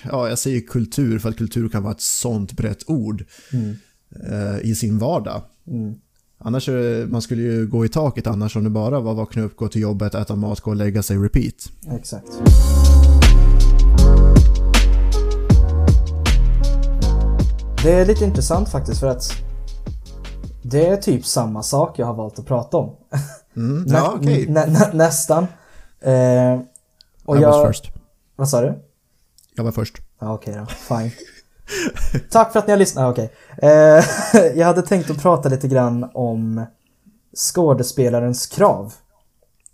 ja 0.03 0.29
jag 0.29 0.39
säger 0.39 0.61
kultur 0.61 1.19
för 1.19 1.29
att 1.29 1.37
kultur 1.37 1.69
kan 1.69 1.83
vara 1.83 1.95
ett 1.95 2.01
sånt 2.01 2.53
brett 2.53 2.91
ord 2.91 3.25
mm. 3.53 3.77
Eh, 4.31 4.71
i 4.71 4.75
sin 4.75 4.99
vardag. 4.99 5.43
Mm. 5.67 5.95
Annars, 6.39 6.69
man 7.09 7.23
skulle 7.23 7.43
ju 7.43 7.67
gå 7.67 7.85
i 7.85 7.89
taket 7.89 8.27
annars 8.27 8.57
om 8.57 8.65
det 8.65 8.71
bara 8.71 9.01
var 9.01 9.15
vakna 9.15 9.43
upp, 9.43 9.57
gå 9.57 9.69
till 9.69 9.81
jobbet, 9.81 10.15
äta 10.15 10.37
mat, 10.37 10.61
gå 10.61 10.71
och 10.71 10.77
lägga 10.77 11.03
sig, 11.03 11.17
repeat. 11.17 11.55
Exakt. 11.93 12.27
Det 17.83 17.93
är 17.93 18.07
lite 18.07 18.25
intressant 18.25 18.69
faktiskt 18.69 19.01
för 19.01 19.07
att 19.07 19.33
det 20.63 20.87
är 20.87 20.97
typ 20.97 21.27
samma 21.27 21.63
sak 21.63 21.99
jag 21.99 22.07
har 22.07 22.15
valt 22.15 22.39
att 22.39 22.47
prata 22.47 22.77
om. 22.77 22.97
Mm, 23.57 23.85
ja, 23.89 24.15
okay. 24.19 24.47
nä, 24.47 24.67
nä, 24.67 24.91
nästan. 24.93 25.47
Eh, 26.01 26.61
och 27.25 27.37
I 27.37 27.41
jag... 27.41 27.51
was 27.51 27.67
first. 27.67 27.93
Vad 28.37 28.49
sa 28.49 28.61
du? 28.61 28.83
Jag 29.55 29.65
var 29.65 29.73
först. 29.73 29.99
Ja, 30.21 30.35
okej 30.35 30.53
okay 30.53 30.65
då. 30.65 30.67
Fine. 30.67 31.11
Tack 32.31 32.53
för 32.53 32.59
att 32.59 32.67
ni 32.67 32.71
har 32.71 32.79
lyssnat. 32.79 33.11
Okej. 33.11 33.33
Okay. 33.57 33.71
Eh, 33.71 34.05
jag 34.59 34.67
hade 34.67 34.83
tänkt 34.83 35.11
att 35.11 35.23
prata 35.23 35.49
lite 35.49 35.69
grann 35.69 36.11
om 36.15 36.67
skådespelarens 37.37 38.47
krav. 38.47 38.95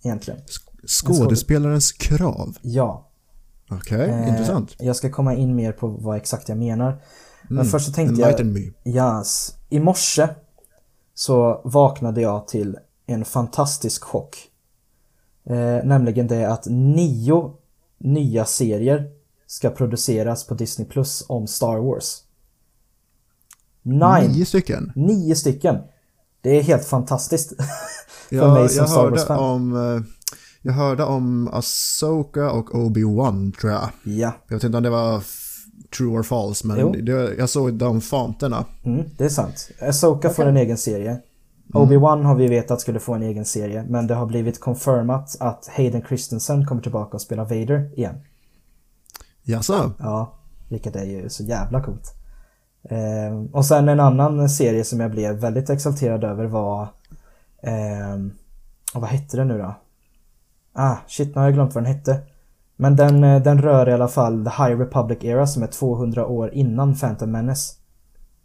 Egentligen. 0.05 0.41
Skådespelarens 0.87 1.93
krav? 1.93 2.57
Ja. 2.63 3.11
Okej, 3.71 4.05
okay, 4.05 4.09
eh, 4.09 4.29
intressant. 4.29 4.75
Jag 4.79 4.97
ska 4.97 5.11
komma 5.11 5.35
in 5.35 5.57
mer 5.57 5.73
på 5.73 5.89
vad 5.89 6.17
exakt 6.17 6.49
jag 6.49 6.59
menar. 6.59 7.03
Men 7.43 7.59
mm, 7.59 7.71
först 7.71 7.87
så 7.87 7.93
tänkte 7.93 8.21
jag... 8.21 8.47
Me. 8.47 8.61
Yes. 8.85 9.55
I 9.69 9.81
morse 9.81 10.29
så 11.15 11.61
vaknade 11.65 12.21
jag 12.21 12.49
till 12.49 12.79
en 13.07 13.25
fantastisk 13.25 14.05
chock. 14.05 14.37
Eh, 15.47 15.85
nämligen 15.85 16.27
det 16.27 16.45
att 16.45 16.67
nio 16.69 17.53
nya 17.99 18.45
serier 18.45 19.11
ska 19.51 19.71
produceras 19.71 20.47
på 20.47 20.55
Disney 20.55 20.89
Plus 20.89 21.25
om 21.29 21.47
Star 21.47 21.79
Wars. 21.79 22.23
Nine. 23.83 24.33
Nio 24.33 24.45
stycken? 24.45 24.93
Nio 24.95 25.35
stycken. 25.35 25.79
Det 26.41 26.59
är 26.59 26.63
helt 26.63 26.85
fantastiskt. 26.85 27.49
för 28.29 28.37
ja, 28.37 28.55
mig 28.55 28.69
som 28.69 28.87
Star 28.87 29.11
Wars-fan. 29.11 29.39
Om, 29.39 29.77
eh, 29.77 30.03
jag 30.63 30.73
hörde 30.73 31.05
om 31.05 31.49
Ahsoka 31.53 32.51
och 32.51 32.71
Obi-Wan 32.71 33.53
tror 33.61 33.73
jag. 33.73 33.91
Ja. 34.03 34.33
Jag 34.49 34.57
vet 34.57 34.65
inte 34.65 34.77
om 34.77 34.83
det 34.83 34.91
var 34.91 35.23
true 35.97 36.19
or 36.19 36.23
false, 36.23 36.67
men 36.67 37.05
det, 37.05 37.35
jag 37.39 37.49
såg 37.49 37.75
de 37.75 38.01
fonterna. 38.01 38.65
Mm, 38.85 39.05
det 39.19 39.25
är 39.25 39.29
sant. 39.29 39.71
Ahsoka 39.81 40.19
okay. 40.19 40.31
får 40.31 40.47
en 40.47 40.57
egen 40.57 40.79
serie. 40.79 41.11
Mm. 41.11 41.23
Obi-Wan 41.73 42.25
har 42.25 42.35
vi 42.35 42.49
vetat 42.49 42.81
skulle 42.81 43.01
få 43.01 43.15
en 43.15 43.23
egen 43.23 43.45
serie, 43.45 43.85
men 43.89 44.07
det 44.07 44.15
har 44.15 44.27
blivit 44.27 44.61
confirmat 44.61 45.37
att 45.41 45.71
Hayden 45.77 46.03
Christensen 46.09 46.67
kommer 46.67 46.83
tillbaka 46.83 47.17
och 47.17 47.21
spelar 47.21 47.45
Vader 47.45 47.99
igen. 47.99 48.15
Jaså? 49.51 49.93
Ja, 49.99 50.33
vilket 50.69 50.97
är 50.97 51.05
ju 51.05 51.29
så 51.29 51.43
jävla 51.43 51.83
coolt. 51.83 52.15
Eh, 52.83 53.45
och 53.53 53.65
sen 53.65 53.89
en 53.89 54.01
annan 54.01 54.49
serie 54.49 54.85
som 54.85 55.01
jag 55.01 55.11
blev 55.11 55.35
väldigt 55.35 55.71
exalterad 55.71 56.25
över 56.25 56.45
var... 56.45 56.83
Eh, 57.63 58.17
vad 58.95 59.11
hette 59.11 59.37
den 59.37 59.49
nu 59.49 59.59
då? 59.59 59.75
Ah, 60.73 60.97
shit, 61.07 61.35
nu 61.35 61.41
har 61.41 61.45
jag 61.45 61.55
glömt 61.55 61.75
vad 61.75 61.85
den 61.85 61.95
hette. 61.95 62.21
Men 62.77 62.97
den, 62.97 63.25
eh, 63.25 63.43
den 63.43 63.63
rör 63.63 63.89
i 63.89 63.93
alla 63.93 64.09
fall 64.09 64.45
The 64.45 64.63
High 64.63 64.81
Republic 64.81 65.25
Era 65.25 65.47
som 65.47 65.63
är 65.63 65.67
200 65.67 66.27
år 66.27 66.55
innan 66.55 66.95
Phantom 66.95 67.31
Menace. 67.31 67.75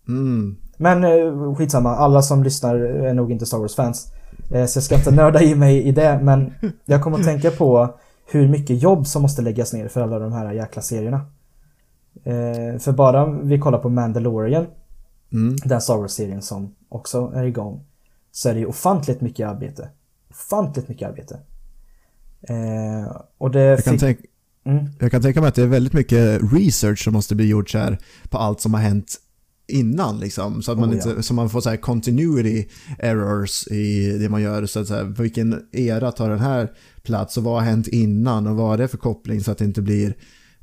Mm. 0.07 0.57
Men 0.77 1.03
eh, 1.03 1.55
skitsamma, 1.55 1.95
alla 1.95 2.21
som 2.21 2.43
lyssnar 2.43 2.75
är 2.75 3.13
nog 3.13 3.31
inte 3.31 3.45
Star 3.45 3.57
Wars-fans. 3.57 4.13
Eh, 4.51 4.65
så 4.65 4.77
jag 4.77 4.83
ska 4.83 4.95
inte 4.95 5.11
nörda 5.11 5.41
i 5.41 5.55
mig 5.55 5.83
i 5.83 5.91
det, 5.91 6.19
men 6.23 6.53
jag 6.85 7.03
kommer 7.03 7.19
att 7.19 7.25
tänka 7.25 7.51
på 7.51 7.95
hur 8.25 8.47
mycket 8.47 8.81
jobb 8.81 9.07
som 9.07 9.21
måste 9.21 9.41
läggas 9.41 9.73
ner 9.73 9.87
för 9.87 10.01
alla 10.01 10.19
de 10.19 10.33
här 10.33 10.53
jäkla 10.53 10.81
serierna. 10.81 11.21
För 12.79 12.91
bara 12.91 13.25
vi 13.25 13.59
kollar 13.59 13.79
på 13.79 13.89
Mandalorian, 13.89 14.67
mm. 15.33 15.55
den 15.65 15.81
Star 15.81 15.97
Wars-serien 15.97 16.41
som 16.41 16.75
också 16.89 17.31
är 17.35 17.43
igång, 17.43 17.83
så 18.31 18.49
är 18.49 18.53
det 18.53 18.59
ju 18.59 18.65
ofantligt 18.65 19.21
mycket 19.21 19.47
arbete. 19.47 19.89
Ofantligt 20.29 20.89
mycket 20.89 21.09
arbete. 21.09 21.39
Eh, 22.49 23.15
och 23.37 23.51
det 23.51 23.59
jag, 23.59 23.83
kan 23.83 23.97
tänka, 23.97 24.21
mm. 24.65 24.85
jag 24.99 25.11
kan 25.11 25.21
tänka 25.21 25.41
mig 25.41 25.47
att 25.47 25.55
det 25.55 25.61
är 25.61 25.67
väldigt 25.67 25.93
mycket 25.93 26.41
research 26.53 27.03
som 27.03 27.13
måste 27.13 27.35
bli 27.35 27.47
gjort 27.47 27.69
så 27.69 27.77
här 27.77 27.97
på 28.29 28.37
allt 28.37 28.61
som 28.61 28.73
har 28.73 28.81
hänt 28.81 29.15
innan 29.67 30.19
liksom. 30.19 30.61
Så 30.61 30.71
att 30.71 30.79
man, 30.79 30.89
oh, 30.89 30.95
inte, 30.95 31.09
ja. 31.09 31.21
så 31.21 31.33
man 31.33 31.49
får 31.49 31.61
så 31.61 31.69
här 31.69 31.77
continuity 31.77 32.67
errors 32.99 33.67
i 33.67 34.17
det 34.17 34.29
man 34.29 34.41
gör. 34.41 34.65
Så 34.65 34.79
att 34.79 34.87
så 34.87 34.93
här, 34.93 35.03
vilken 35.03 35.65
era 35.71 36.11
tar 36.11 36.29
den 36.29 36.39
här 36.39 36.71
plats 37.05 37.37
och 37.37 37.43
vad 37.43 37.53
har 37.53 37.61
hänt 37.61 37.87
innan 37.87 38.47
och 38.47 38.55
vad 38.55 38.73
är 38.73 38.77
det 38.77 38.87
för 38.87 38.97
koppling 38.97 39.41
så 39.41 39.51
att 39.51 39.57
det 39.57 39.65
inte 39.65 39.81
blir 39.81 40.15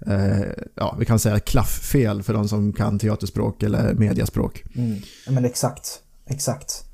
eh, 0.07 0.41
ja, 0.75 0.97
vi 0.99 1.05
kan 1.05 1.19
säga 1.19 1.39
klafffel 1.39 2.23
för 2.23 2.35
de 2.35 2.49
som 2.49 2.73
kan 2.73 2.99
teaterspråk 2.99 3.63
eller 3.63 3.95
mediaspråk. 3.95 4.65
Mm. 4.75 4.99
Men 5.29 5.45
exakt, 5.45 6.01
exakt. 6.27 6.85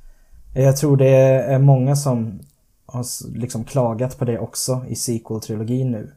Jag 0.54 0.76
tror 0.76 0.96
det 0.96 1.16
är 1.42 1.58
många 1.58 1.96
som 1.96 2.40
har 2.86 3.04
liksom 3.38 3.64
klagat 3.64 4.18
på 4.18 4.24
det 4.24 4.38
också 4.38 4.84
i 4.88 4.94
sequel-trilogin 4.94 5.90
nu. 5.90 6.12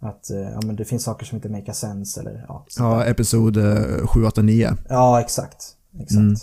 Att 0.00 0.30
eh, 0.30 0.40
ja, 0.40 0.60
men 0.64 0.76
det 0.76 0.84
finns 0.84 1.04
saker 1.04 1.26
som 1.26 1.36
inte 1.36 1.48
make 1.48 1.72
sense 1.72 2.20
eller 2.20 2.44
ja. 2.48 2.66
Ja, 2.78 3.04
episod 3.04 3.58
7, 4.04 4.24
8, 4.24 4.42
9. 4.42 4.76
Ja, 4.88 5.20
exakt. 5.20 5.76
Exakt. 5.94 6.16
Mm. 6.16 6.34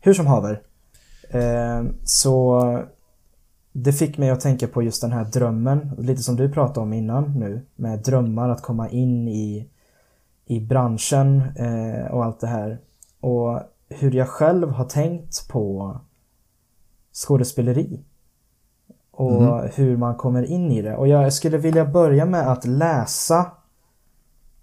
Hur 0.00 0.14
som 0.14 0.26
haver. 0.26 0.62
Eh, 1.30 1.84
så 2.04 2.60
det 3.78 3.92
fick 3.92 4.18
mig 4.18 4.30
att 4.30 4.40
tänka 4.40 4.68
på 4.68 4.82
just 4.82 5.00
den 5.02 5.12
här 5.12 5.24
drömmen, 5.24 5.90
lite 5.98 6.22
som 6.22 6.36
du 6.36 6.52
pratade 6.52 6.80
om 6.80 6.92
innan 6.92 7.38
nu, 7.38 7.66
med 7.76 7.98
drömmar 7.98 8.48
att 8.48 8.62
komma 8.62 8.90
in 8.90 9.28
i, 9.28 9.68
i 10.46 10.60
branschen 10.60 11.42
eh, 11.56 12.12
och 12.12 12.24
allt 12.24 12.40
det 12.40 12.46
här. 12.46 12.78
Och 13.20 13.60
hur 13.88 14.12
jag 14.12 14.28
själv 14.28 14.70
har 14.70 14.84
tänkt 14.84 15.48
på 15.48 15.96
skådespeleri 17.12 18.00
och 19.10 19.42
mm. 19.42 19.70
hur 19.74 19.96
man 19.96 20.14
kommer 20.14 20.42
in 20.42 20.72
i 20.72 20.82
det. 20.82 20.96
Och 20.96 21.08
jag 21.08 21.32
skulle 21.32 21.58
vilja 21.58 21.84
börja 21.84 22.26
med 22.26 22.52
att 22.52 22.64
läsa 22.64 23.50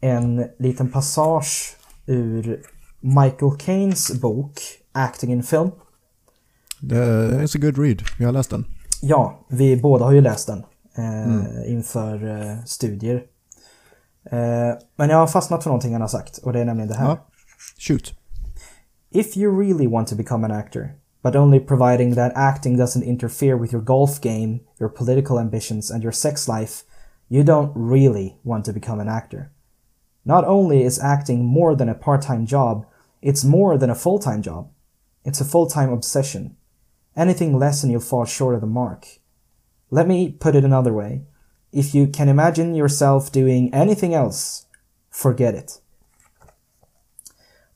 en 0.01 0.45
liten 0.59 0.91
passage 0.91 1.77
ur 2.05 2.61
Michael 2.99 3.57
Caines 3.59 4.21
bok 4.21 4.59
Acting 4.91 5.31
in 5.31 5.43
Film. 5.43 5.71
It's 6.81 7.55
a 7.55 7.59
good 7.61 7.77
read. 7.77 8.01
Jag 8.19 8.27
har 8.27 8.33
läst 8.33 8.49
den. 8.49 8.65
Ja, 9.05 9.45
vi 9.47 9.81
båda 9.81 10.05
har 10.05 10.11
ju 10.11 10.21
läst 10.21 10.47
den 10.47 10.63
eh, 10.97 11.23
mm. 11.23 11.45
inför 11.65 12.41
eh, 12.41 12.63
studier. 12.65 13.15
Eh, 14.23 14.77
men 14.95 15.09
jag 15.09 15.17
har 15.17 15.27
fastnat 15.27 15.63
för 15.63 15.69
någonting 15.69 15.91
han 15.91 16.01
har 16.01 16.07
sagt 16.07 16.37
och 16.37 16.53
det 16.53 16.59
är 16.59 16.65
nämligen 16.65 16.89
det 16.89 16.95
här. 16.95 17.07
Ja. 17.07 17.17
Shoot. 17.79 18.13
If 19.09 19.37
you 19.37 19.59
really 19.61 19.87
want 19.87 20.07
to 20.07 20.15
become 20.15 20.45
an 20.45 20.51
actor 20.51 20.89
but 21.23 21.35
only 21.35 21.59
providing 21.59 22.15
that 22.15 22.33
acting 22.35 22.77
doesn't 22.77 23.03
interfere 23.03 23.55
with 23.55 23.71
your 23.71 23.81
golf 23.81 24.21
game, 24.21 24.59
your 24.79 24.89
political 24.89 25.39
ambitions, 25.39 25.89
and 25.89 26.03
your 26.03 26.11
sex 26.11 26.47
life, 26.47 26.83
you 27.29 27.43
don't 27.43 27.71
really 27.75 28.37
want 28.43 28.65
to 28.65 28.73
become 28.73 28.99
an 28.99 29.07
actor. 29.07 29.51
Not 30.25 30.43
only 30.45 30.83
is 30.83 30.99
acting 30.99 31.45
more 31.45 31.75
than 31.75 31.89
a 31.89 31.95
part 31.95 32.21
time 32.21 32.45
job, 32.45 32.85
it's 33.21 33.45
more 33.45 33.77
than 33.77 33.89
a 33.89 33.95
full 33.95 34.19
time 34.19 34.41
job. 34.41 34.69
It's 35.23 35.41
a 35.41 35.45
full 35.45 35.65
time 35.65 35.89
obsession. 35.93 36.57
Anything 37.15 37.59
less 37.59 37.83
and 37.83 37.91
you'll 37.91 38.09
fall 38.09 38.25
short 38.25 38.55
of 38.55 38.61
the 38.61 38.67
mark. 38.67 39.05
Let 39.91 40.07
me 40.07 40.31
put 40.31 40.55
it 40.55 40.65
another 40.65 40.91
way. 40.91 41.21
If 41.71 41.95
you 41.95 42.07
can 42.13 42.29
imagine 42.29 42.75
yourself 42.75 43.31
doing 43.31 43.73
anything 43.73 44.13
else, 44.13 44.65
forget 45.11 45.55
it. 45.55 45.81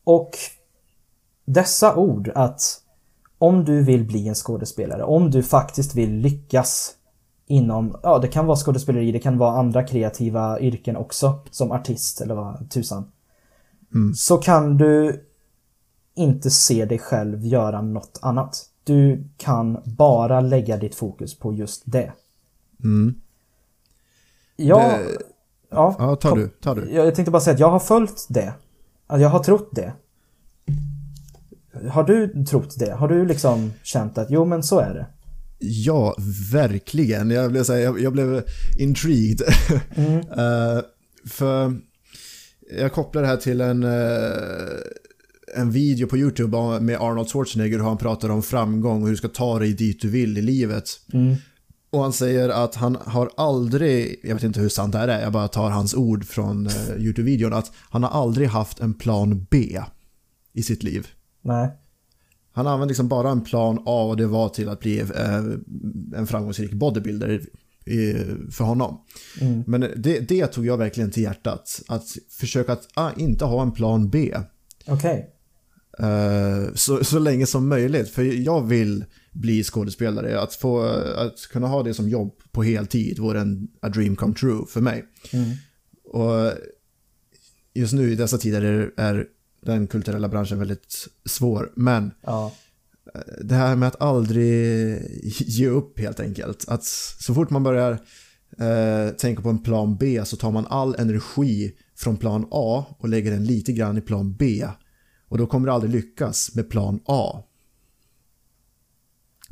Och 0.04 0.38
dessa 1.46 1.96
ord 1.96 2.32
att 2.36 2.82
om 3.38 3.66
du 3.66 3.84
vill 3.84 4.06
bli 4.06 4.28
en 4.28 4.36
skådespelare, 4.36 5.04
om 5.04 5.32
du 5.32 5.44
faktiskt 5.44 5.96
vill 5.96 6.14
lyckas 6.14 6.96
inom, 7.48 8.00
ja 8.04 8.20
det 8.20 8.28
kan 8.28 8.46
vara 8.46 8.58
skådespeleri, 8.58 9.12
det 9.12 9.20
kan 9.20 9.38
vara 9.38 9.60
andra 9.60 9.84
kreativa 9.84 10.60
yrken 10.60 10.98
också, 10.98 11.40
som 11.52 11.72
artist 11.72 12.22
eller 12.22 12.36
vad 12.36 12.70
tusan. 12.70 13.12
Mm. 13.94 14.14
Så 14.14 14.38
kan 14.38 14.78
du 14.78 15.24
inte 16.16 16.50
se 16.50 16.86
dig 16.86 17.00
själv 17.00 17.46
göra 17.46 17.82
något 17.82 18.20
annat. 18.22 18.66
Du 18.88 19.24
kan 19.38 19.78
bara 19.86 20.42
lägga 20.42 20.78
ditt 20.78 20.96
fokus 20.96 21.40
på 21.40 21.54
just 21.54 21.84
det. 21.86 22.12
Mm. 22.84 23.16
Jag, 24.56 24.80
Det- 25.00 25.18
ja, 25.70 25.96
Ja, 26.00 26.16
ta 26.16 26.36
du, 26.36 26.48
ta 26.62 26.76
du. 26.76 26.92
Jag, 26.92 27.16
tänkte 27.16 27.32
bara 27.32 27.42
säga 27.42 27.54
att 27.54 27.60
jag 27.60 27.70
har 27.70 27.80
följt 27.80 28.26
det. 28.30 28.54
Jag 29.10 29.30
har 29.30 29.44
trott 29.44 29.70
det. 29.72 29.94
Har 31.92 32.04
du 32.04 32.46
trott 32.46 32.80
det? 32.80 32.92
Har 32.92 33.08
du 33.08 33.26
liksom 33.26 33.74
känt 33.84 34.18
att 34.18 34.32
jo 34.32 34.46
men 34.46 34.64
så 34.64 34.80
är 34.80 34.94
det? 34.94 35.06
Ja, 35.60 36.16
verkligen. 36.54 37.30
Jag 37.32 37.52
blev, 37.52 37.64
så 37.64 37.74
här, 37.74 37.80
jag, 37.80 38.00
jag 38.00 38.14
blev 38.14 38.44
intrigued. 38.80 39.42
Mm. 39.96 40.20
Eh, 40.40 40.82
för 41.30 41.74
jag 42.80 42.94
kopplar 42.94 43.22
det 43.22 43.28
här 43.28 43.38
till 43.38 43.62
en, 43.62 43.84
eh, 43.84 43.90
en 45.58 45.72
video 45.72 46.08
på 46.08 46.18
YouTube 46.18 46.80
med 46.80 47.02
Arnold 47.02 47.30
Schwarzenegger 47.30 47.78
hur 47.78 47.86
han 47.86 47.98
pratar 47.98 48.30
om 48.30 48.44
framgång 48.44 49.02
och 49.02 49.08
hur 49.08 49.12
du 49.12 49.18
ska 49.18 49.28
ta 49.28 49.60
dig 49.60 49.74
dit 49.74 50.02
du 50.02 50.10
vill 50.10 50.38
i 50.38 50.42
livet. 50.42 50.90
Mm. 51.14 51.36
Och 51.90 52.02
han 52.02 52.14
säger 52.14 52.50
att 52.50 52.76
han 52.76 52.98
har 53.06 53.30
aldrig, 53.38 54.20
jag 54.24 54.36
vet 54.36 54.44
inte 54.44 54.60
hur 54.60 54.70
sant 54.70 54.92
det 54.92 54.98
här 54.98 55.08
är, 55.08 55.22
jag 55.22 55.34
bara 55.34 55.48
tar 55.48 55.70
hans 55.70 55.94
ord 55.94 56.26
från 56.26 56.68
eh, 56.68 56.74
YouTube-videon, 56.98 57.54
att 57.54 57.72
han 57.90 58.04
har 58.04 58.10
aldrig 58.10 58.48
haft 58.48 58.80
en 58.80 58.94
plan 58.94 59.46
B 59.50 59.82
i 60.54 60.64
sitt 60.64 60.84
liv. 60.84 61.08
Nej. 61.42 61.72
Han 62.52 62.68
använde 62.68 62.92
liksom 62.92 63.08
bara 63.08 63.30
en 63.30 63.42
plan 63.42 63.84
A 63.86 64.04
och 64.04 64.18
det 64.18 64.28
var 64.28 64.50
till 64.50 64.70
att 64.70 64.80
bli 64.80 65.00
eh, 65.00 65.38
en 66.16 66.28
framgångsrik 66.28 66.74
bodybuilder 66.74 67.42
för 68.52 68.64
honom. 68.64 69.02
Mm. 69.42 69.64
Men 69.68 69.82
det, 69.82 70.20
det 70.20 70.48
tog 70.48 70.66
jag 70.66 70.78
verkligen 70.78 71.12
till 71.12 71.24
hjärtat. 71.24 71.82
Att 71.88 72.06
försöka 72.30 72.74
att 72.74 72.88
ah, 72.94 73.12
inte 73.18 73.46
ha 73.46 73.62
en 73.62 73.72
plan 73.72 74.10
B. 74.10 74.36
Okej. 74.88 75.20
eh, 75.20 75.37
så, 76.76 77.04
så 77.04 77.20
länge 77.20 77.46
som 77.46 77.70
möjligt. 77.70 78.10
För 78.10 78.24
jag 78.24 78.68
vill 78.68 79.06
bli 79.32 79.64
skådespelare. 79.64 80.40
Att, 80.42 80.54
få, 80.54 80.82
att 81.18 81.48
kunna 81.52 81.68
ha 81.68 81.84
det 81.84 81.94
som 81.94 82.10
jobb 82.10 82.34
på 82.52 82.64
heltid 82.64 83.20
vore 83.20 83.42
en 83.42 83.68
a 83.82 83.90
dream 83.90 84.16
come 84.16 84.34
true 84.34 84.66
för 84.68 84.82
mig. 84.82 85.06
Mm. 85.34 85.50
Och 86.04 86.52
just 87.74 87.94
nu 87.94 88.12
i 88.12 88.16
dessa 88.16 88.38
tider 88.38 88.62
är, 88.62 88.92
är 88.98 89.26
den 89.66 89.88
kulturella 89.88 90.28
branschen 90.30 90.60
väldigt 90.60 91.08
svår. 91.26 91.72
Men 91.76 92.12
Ja. 92.26 92.54
det 93.44 93.56
här 93.56 93.76
med 93.76 93.88
att 93.88 94.02
aldrig 94.02 94.98
ge 95.40 95.68
upp 95.68 96.00
helt 96.00 96.20
enkelt. 96.20 96.66
Att 96.68 96.84
så 97.20 97.34
fort 97.34 97.50
man 97.50 97.64
börjar 97.64 97.92
eh, 98.60 99.10
tänka 99.18 99.42
på 99.42 99.50
en 99.50 99.64
plan 99.64 99.98
B 99.98 100.22
så 100.26 100.38
tar 100.38 100.52
man 100.52 100.68
all 100.68 100.96
energi 100.96 101.74
från 101.96 102.18
plan 102.18 102.48
A 102.52 102.86
och 103.00 103.10
lägger 103.10 103.32
den 103.32 103.46
lite 103.46 103.72
grann 103.74 103.98
i 103.98 104.02
plan 104.02 104.36
B. 104.40 104.68
Och 105.30 105.38
då 105.38 105.48
kommer 105.48 105.68
du 105.68 105.74
aldrig 105.74 105.92
lyckas 105.92 106.56
med 106.56 106.70
plan 106.70 107.00
A. 107.06 107.44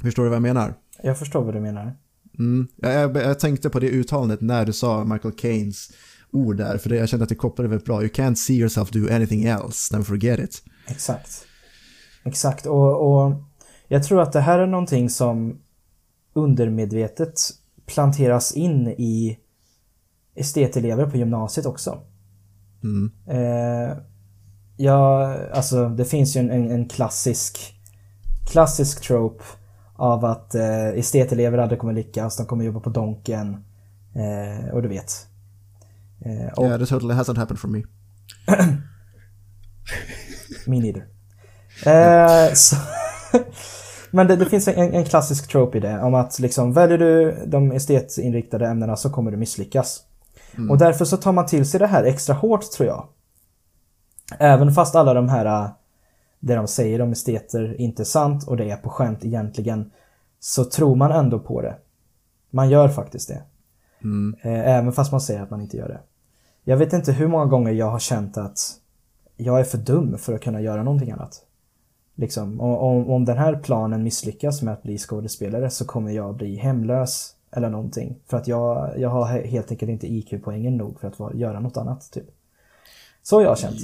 Förstår 0.02 0.24
du 0.24 0.30
vad 0.30 0.36
jag 0.36 0.42
menar? 0.42 0.74
Jag 1.04 1.20
förstår 1.20 1.44
vad 1.44 1.54
du 1.54 1.60
menar. 1.60 1.98
Mm. 2.40 2.68
Jag, 2.76 2.94
jag, 2.94 3.16
jag 3.16 3.40
tänkte 3.40 3.70
på 3.70 3.80
det 3.80 3.90
uttalandet 3.90 4.42
när 4.42 4.66
du 4.66 4.74
sa 4.74 5.04
Michael 5.04 5.36
Keynes 5.38 5.92
ord 6.32 6.58
där, 6.58 6.78
för 6.78 6.90
det, 6.90 6.96
jag 6.96 7.10
kände 7.10 7.24
att 7.24 7.30
det 7.30 7.36
kopplade 7.36 7.70
väldigt 7.70 7.86
bra. 7.86 8.02
You 8.02 8.12
can't 8.12 8.36
see 8.36 8.54
yourself 8.54 8.92
do 8.92 9.08
anything 9.12 9.46
else, 9.46 9.94
then 9.94 10.06
forget 10.06 10.40
it. 10.40 10.64
Exakt. 10.88 11.48
Exakt. 12.24 12.66
Och, 12.66 13.26
och 13.26 13.34
jag 13.88 14.04
tror 14.04 14.22
att 14.22 14.34
det 14.34 14.40
här 14.40 14.60
är 14.60 14.68
någonting 14.68 15.10
som 15.10 15.60
undermedvetet 16.34 17.40
planteras 17.86 18.54
in 18.54 18.88
i 18.88 19.40
estetelever 20.36 21.06
på 21.06 21.18
gymnasiet 21.18 21.66
också. 21.66 22.02
Mm. 22.84 23.12
Eh, 23.28 23.98
ja, 24.78 25.36
alltså 25.54 25.90
det 25.90 26.06
finns 26.06 26.36
ju 26.36 26.40
en, 26.40 26.52
en, 26.52 26.72
en 26.72 26.90
klassisk 26.90 27.76
klassisk 28.46 29.02
trope 29.02 29.44
av 29.96 30.26
att 30.26 30.56
eh, 30.56 30.88
estetelever 30.88 31.58
aldrig 31.58 31.80
kommer 31.80 31.94
lyckas, 31.94 32.38
de 32.38 32.46
kommer 32.46 32.66
jobba 32.66 32.80
på 32.80 32.90
Donken 32.90 33.64
eh, 34.16 34.74
och 34.74 34.82
du 34.82 34.88
vet. 34.88 35.28
Eh, 36.26 36.54
och 36.54 36.66
Yeah, 36.66 36.80
this 36.80 36.90
totally 36.90 37.14
hasn't 37.14 37.38
happened 37.38 37.60
for 37.60 37.68
me. 37.68 37.84
Me 40.68 40.80
neither. 40.80 41.06
Eh, 41.86 42.54
så, 42.54 42.76
men 44.12 44.28
det, 44.28 44.36
det 44.36 44.46
finns 44.46 44.68
en, 44.68 44.94
en 44.94 45.06
klassisk 45.06 45.48
trope 45.48 45.78
i 45.78 45.82
det 45.82 46.02
om 46.02 46.14
att 46.14 46.40
liksom 46.40 46.74
väljer 46.74 46.98
du 46.98 47.44
de 47.48 47.72
estetinriktade 47.72 48.68
ämnena 48.68 48.96
så 48.96 49.10
kommer 49.10 49.32
du 49.32 49.38
misslyckas. 49.38 50.02
Och 50.70 50.78
därför 50.78 51.06
så 51.06 51.18
tar 51.18 51.32
man 51.32 51.46
till 51.46 51.66
sig 51.70 51.80
det 51.80 51.88
här 51.88 52.04
extra 52.04 52.36
hårt 52.36 52.72
tror 52.72 52.88
jag. 52.88 53.08
Även 54.40 54.72
fast 54.72 54.96
alla 54.96 55.14
de 55.14 55.30
här 55.30 55.46
eh, 55.46 55.70
det 56.40 56.56
de 56.56 56.68
säger 56.68 57.02
om 57.02 57.12
esteter 57.12 57.82
inte 57.82 58.02
är 58.02 58.06
sant 58.06 58.48
och 58.48 58.58
det 58.58 58.70
är 58.70 58.78
på 58.78 58.90
skämt 58.90 59.26
egentligen 59.26 59.92
så 60.40 60.66
tror 60.66 60.96
man 60.96 61.12
ändå 61.12 61.40
på 61.40 61.62
det. 61.62 61.76
Man 62.50 62.70
gör 62.70 62.88
faktiskt 62.90 63.28
det. 63.28 63.44
Mm. 64.04 64.36
Eh, 64.42 64.76
Även 64.76 64.92
fast 64.92 65.12
man 65.12 65.22
säger 65.22 65.42
att 65.42 65.50
man 65.50 65.62
inte 65.62 65.78
gör 65.78 65.88
det. 65.88 66.00
Jag 66.64 66.78
vet 66.78 66.94
inte 66.94 67.12
hur 67.12 67.28
många 67.28 67.46
gånger 67.46 67.72
jag 67.72 67.90
har 67.90 68.00
känt 68.00 68.38
att 68.38 68.60
jag 69.38 69.60
är 69.60 69.64
för 69.64 69.78
dum 69.78 70.18
för 70.18 70.34
att 70.34 70.42
kunna 70.42 70.62
göra 70.62 70.84
någonting 70.84 71.12
annat. 71.12 71.42
Liksom, 72.16 72.62
om, 72.62 73.10
om, 73.10 73.26
den 73.26 73.38
här 73.38 73.56
planen 73.56 74.04
misslyckas 74.04 74.62
med 74.62 74.74
att 74.74 74.84
bli 74.84 74.98
skådespelare 74.98 75.70
så 75.70 75.86
kommer 75.86 76.12
jag 76.12 76.36
bli 76.36 76.56
hemlös 76.56 77.36
eller 77.52 77.70
någonting. 77.70 78.16
För 78.28 78.38
att 78.38 78.48
jag, 78.48 79.00
jag 79.00 79.10
har 79.10 79.26
he- 79.26 79.48
helt 79.48 79.72
enkelt 79.72 79.90
inte 79.92 80.08
IQ-poängen 80.14 80.78
nog 80.78 81.00
för 81.00 81.08
att 81.08 81.36
göra 81.36 81.60
något 81.60 81.78
annat. 81.78 82.12
Typ. 82.12 82.26
Så 83.28 83.36
har 83.38 83.44
jag 83.44 83.58
känt. 83.60 83.76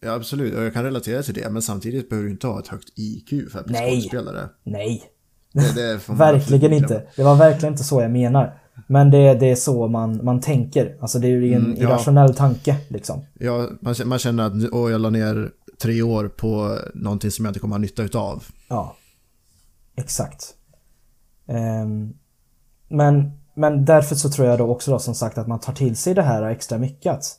Ja, 0.00 0.12
absolut. 0.12 0.54
Och 0.54 0.62
jag 0.62 0.72
kan 0.74 0.84
relatera 0.84 1.22
till 1.22 1.34
det, 1.34 1.50
men 1.50 1.62
samtidigt 1.62 2.08
behöver 2.10 2.26
du 2.26 2.32
inte 2.32 2.46
ha 2.46 2.58
ett 2.60 2.68
högt 2.68 2.88
IQ 2.98 3.50
för 3.52 3.58
att 3.58 3.64
bli 3.66 3.74
Nej. 3.74 3.90
skådespelare. 4.00 4.48
Nej, 4.64 5.02
Det, 5.52 5.74
det 5.74 6.00
verkligen 6.08 6.72
inte. 6.72 7.06
Det 7.16 7.22
var 7.24 7.36
verkligen 7.36 7.72
inte 7.74 7.84
så 7.84 8.02
jag 8.02 8.10
menar. 8.10 8.60
Men 8.86 9.10
det, 9.10 9.34
det 9.34 9.46
är 9.50 9.54
så 9.56 9.88
man, 9.88 10.24
man 10.24 10.40
tänker. 10.40 10.96
Alltså 11.00 11.18
det 11.18 11.26
är 11.26 11.30
ju 11.30 11.52
en 11.54 11.64
Mm, 11.64 11.76
ja. 11.80 11.88
irrationell 11.88 12.34
tanke 12.34 12.76
liksom. 12.88 13.24
Ja, 13.38 13.68
man, 13.80 13.94
känner- 13.94 14.08
man 14.08 14.18
känner 14.18 14.46
att 14.46 14.72
åh, 14.72 14.90
jag 14.90 15.00
la 15.00 15.10
ner 15.10 15.50
tre 15.82 16.02
år 16.02 16.28
på 16.28 16.78
någonting 16.94 17.30
som 17.30 17.44
jag 17.44 17.50
inte 17.50 17.60
kommer 17.60 17.74
ha 17.74 17.78
nytta 17.80 18.02
utav. 18.02 18.44
Ja, 18.68 18.96
exakt. 19.96 20.54
Ehm, 21.48 22.12
men, 22.88 23.30
men 23.54 23.84
därför 23.84 24.14
så 24.14 24.28
tror 24.30 24.48
jag 24.48 24.58
då 24.58 24.66
också 24.66 24.90
då 24.90 24.98
som 24.98 25.14
sagt 25.14 25.38
att 25.38 25.46
man 25.48 25.60
tar 25.60 25.72
till 25.72 25.96
sig 25.96 26.14
det 26.14 26.22
här 26.22 26.42
extra 26.42 26.78
mycket. 26.78 27.12
Att 27.12 27.38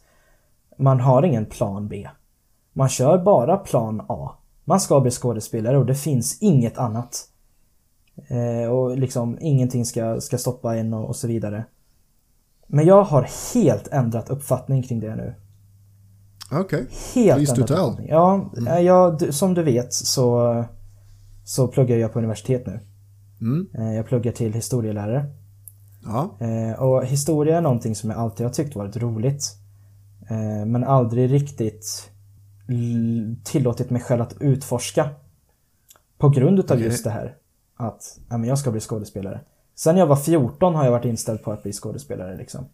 man 0.79 0.99
har 0.99 1.23
ingen 1.23 1.45
plan 1.45 1.87
B. 1.87 2.07
Man 2.73 2.89
kör 2.89 3.17
bara 3.23 3.57
plan 3.57 4.01
A. 4.07 4.31
Man 4.65 4.79
ska 4.79 4.99
bli 4.99 5.11
skådespelare 5.11 5.77
och 5.77 5.85
det 5.85 5.95
finns 5.95 6.37
inget 6.41 6.77
annat. 6.77 7.25
Eh, 8.27 8.71
och 8.71 8.97
liksom 8.97 9.37
ingenting 9.41 9.85
ska, 9.85 10.21
ska 10.21 10.37
stoppa 10.37 10.75
en 10.75 10.93
och, 10.93 11.05
och 11.07 11.15
så 11.15 11.27
vidare. 11.27 11.65
Men 12.67 12.85
jag 12.85 13.03
har 13.03 13.27
helt 13.53 13.87
ändrat 13.87 14.29
uppfattning 14.29 14.83
kring 14.83 14.99
det 14.99 15.15
nu. 15.15 15.35
Okej. 16.51 16.87
Helt 17.15 17.37
Please 17.37 17.55
do 17.55 17.61
ändrat 17.61 17.97
tell. 17.97 18.05
Ja, 18.09 18.51
eh, 18.67 18.79
jag, 18.79 19.33
som 19.33 19.53
du 19.53 19.63
vet 19.63 19.93
så, 19.93 20.65
så 21.45 21.67
pluggar 21.67 21.97
jag 21.97 22.13
på 22.13 22.19
universitet 22.19 22.67
nu. 22.67 22.79
Mm. 23.41 23.67
Eh, 23.77 23.95
Jag 23.95 24.05
pluggar 24.05 24.31
till 24.31 24.53
historielärare. 24.53 25.25
Ja. 26.05 26.37
Eh, 26.39 26.79
Och 26.81 27.05
historia 27.05 27.57
är 27.57 27.61
någonting 27.61 27.95
som 27.95 28.09
jag 28.09 28.19
alltid 28.19 28.45
har 28.45 28.53
tyckt 28.53 28.75
varit 28.75 28.97
roligt. 28.97 29.55
Eh, 30.29 30.65
Men 30.65 30.83
aldrig 30.83 31.31
riktigt 31.31 32.11
tillåtit 33.43 33.89
mig 33.89 34.01
själv 34.01 34.21
att 34.21 34.35
utforska. 34.39 35.09
På 36.17 36.29
grund 36.29 36.59
utav 36.59 36.77
Okej. 36.77 36.87
just 36.87 37.03
det 37.03 37.09
här. 37.09 37.35
Att 37.75 38.19
ja, 38.29 38.37
men 38.37 38.49
jag 38.49 38.59
ska 38.59 38.71
bli 38.71 38.79
skådespelare. 38.79 39.41
Sen 39.75 39.97
jag 39.97 40.07
var 40.07 40.15
14 40.15 40.75
har 40.75 40.83
jag 40.83 40.91
varit 40.91 41.05
inställd 41.05 41.43
på 41.43 41.51
att 41.51 41.63
bli 41.63 41.73
skådespelare 41.73 42.37
liksom. 42.37 42.65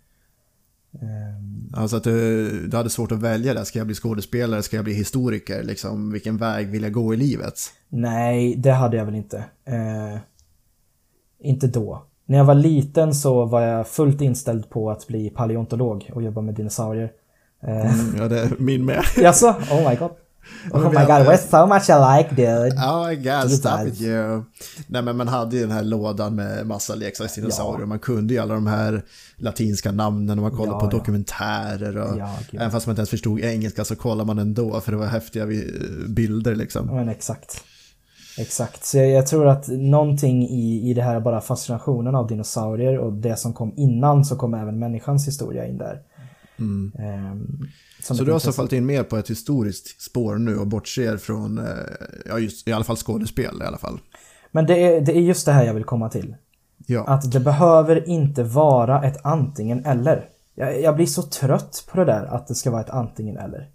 Ehm, 1.01 1.69
Alltså 1.73 1.97
att 1.97 2.03
du, 2.03 2.67
du 2.67 2.77
hade 2.77 2.89
svårt 2.89 3.11
att 3.11 3.21
välja 3.21 3.53
där. 3.53 3.63
Ska 3.63 3.79
jag 3.79 3.85
bli 3.87 3.95
skådespelare? 3.95 4.63
Ska 4.63 4.75
jag 4.75 4.85
bli 4.85 4.93
historiker? 4.93 5.63
Liksom, 5.63 6.11
vilken 6.11 6.37
väg 6.37 6.67
vill 6.67 6.83
jag 6.83 6.91
gå 6.91 7.13
i 7.13 7.17
livet? 7.17 7.53
nej, 7.89 8.55
det 8.55 8.71
hade 8.71 8.97
jag 8.97 9.05
väl 9.05 9.15
inte. 9.15 9.37
Eh, 9.65 10.17
inte 11.39 11.67
då. 11.67 12.05
När 12.25 12.37
jag 12.37 12.45
var 12.45 12.55
liten 12.55 13.13
så 13.15 13.45
var 13.45 13.61
jag 13.61 13.87
fullt 13.87 14.21
inställd 14.21 14.69
på 14.69 14.91
att 14.91 15.07
bli 15.07 15.29
paleontolog 15.29 16.09
och 16.13 16.23
jobba 16.23 16.41
med 16.41 16.55
dinosaurier. 16.55 17.11
Eh, 17.67 17.99
Mm, 17.99 18.15
ja, 18.17 18.27
det 18.27 18.39
är 18.39 18.51
min 18.59 18.85
med. 18.85 19.03
Jaså? 19.17 19.47
Oh 19.71 19.89
my 19.89 19.95
god. 19.95 20.11
Oh 20.71 20.79
my 20.89 20.95
god, 21.05 21.27
we're 21.27 21.37
so 21.49 21.65
much 21.67 21.89
alike 21.89 22.29
dude. 22.35 22.75
Oh 22.75 23.07
my 23.07 23.15
god, 23.15 23.25
Det 23.43 23.49
stop 23.49 23.87
it 23.87 24.01
you. 24.01 24.43
Nej 24.87 25.01
men 25.01 25.17
man 25.17 25.27
hade 25.27 25.55
ju 25.55 25.61
den 25.61 25.71
här 25.71 25.83
lådan 25.83 26.35
med 26.35 26.67
massa 26.67 26.95
leksaksdinosaurier. 26.95 27.79
Ja. 27.79 27.85
Man 27.85 27.99
kunde 27.99 28.33
ju 28.33 28.39
alla 28.39 28.53
de 28.53 28.67
här 28.67 29.01
latinska 29.37 29.91
namnen 29.91 30.39
och 30.39 30.43
man 30.43 30.51
kollade 30.51 30.71
Ja, 30.71 30.79
på 30.79 30.85
ja. 30.85 30.89
dokumentärer. 30.99 31.97
Och 31.97 32.17
Ja, 32.19 32.29
även 32.53 32.71
fast 32.71 32.87
man 32.87 32.91
inte 32.93 32.99
ens 32.99 33.09
förstod 33.09 33.39
engelska 33.39 33.85
så 33.85 33.95
kollade 33.95 34.27
man 34.27 34.39
ändå 34.39 34.81
för 34.81 34.91
det 34.91 34.97
var 34.97 35.05
häftiga 35.05 35.45
vi- 35.45 35.71
bilder 36.07 36.55
liksom. 36.55 36.85
Men 36.87 37.09
exakt. 37.09 37.63
Exakt. 38.37 38.85
Så 38.85 38.97
jag, 38.97 39.09
jag 39.09 39.27
tror 39.27 39.47
att 39.47 39.67
någonting 39.67 40.43
i, 40.49 40.89
i 40.89 40.93
det 40.93 41.01
här 41.01 41.19
bara 41.19 41.41
fascinationen 41.41 42.15
av 42.15 42.27
dinosaurier 42.27 42.97
och 42.97 43.13
det 43.13 43.35
som 43.39 43.53
kom 43.53 43.73
innan 43.77 44.25
så 44.25 44.35
kom 44.35 44.53
även 44.53 44.79
människans 44.79 45.27
historia 45.27 45.65
in 45.67 45.77
där. 45.77 45.99
Mm. 46.59 46.91
Så 48.03 48.13
ett 48.13 48.19
du 48.19 48.25
har 48.25 48.33
alltså 48.33 48.47
intresse. 48.47 48.51
fallit 48.51 48.73
in 48.73 48.85
mer 48.85 49.03
på 49.03 49.17
ett 49.17 49.29
historiskt 49.29 50.01
spår 50.01 50.35
nu 50.35 50.57
och 50.57 50.67
bortser 50.67 51.17
från, 51.17 51.57
eh, 51.57 51.65
ja 52.25 52.39
just, 52.39 52.67
i 52.67 52.71
alla 52.71 52.83
fall 52.83 52.95
skådespel 52.97 53.61
i 53.61 53.65
alla 53.65 53.77
fall. 53.77 53.99
Men 54.51 54.65
det 54.65 54.83
är, 54.83 55.01
det 55.01 55.17
är 55.17 55.21
just 55.21 55.45
det 55.45 55.51
här 55.51 55.65
jag 55.65 55.73
vill 55.73 55.83
komma 55.83 56.09
till. 56.09 56.35
Ja, 56.87 57.03
Att 57.07 57.31
det 57.31 57.39
behöver 57.39 58.09
inte 58.09 58.43
vara 58.43 59.03
ett 59.03 59.25
antingen 59.25 59.85
eller. 59.85 60.29
Jag, 60.55 60.81
jag 60.81 60.95
blir 60.95 61.05
så 61.05 61.21
trött 61.23 61.87
på 61.91 61.97
det 61.97 62.05
där 62.05 62.25
att 62.25 62.47
det 62.47 62.55
ska 62.55 62.71
vara 62.71 62.81
ett 62.81 62.89
antingen 62.89 63.37
eller. 63.37 63.69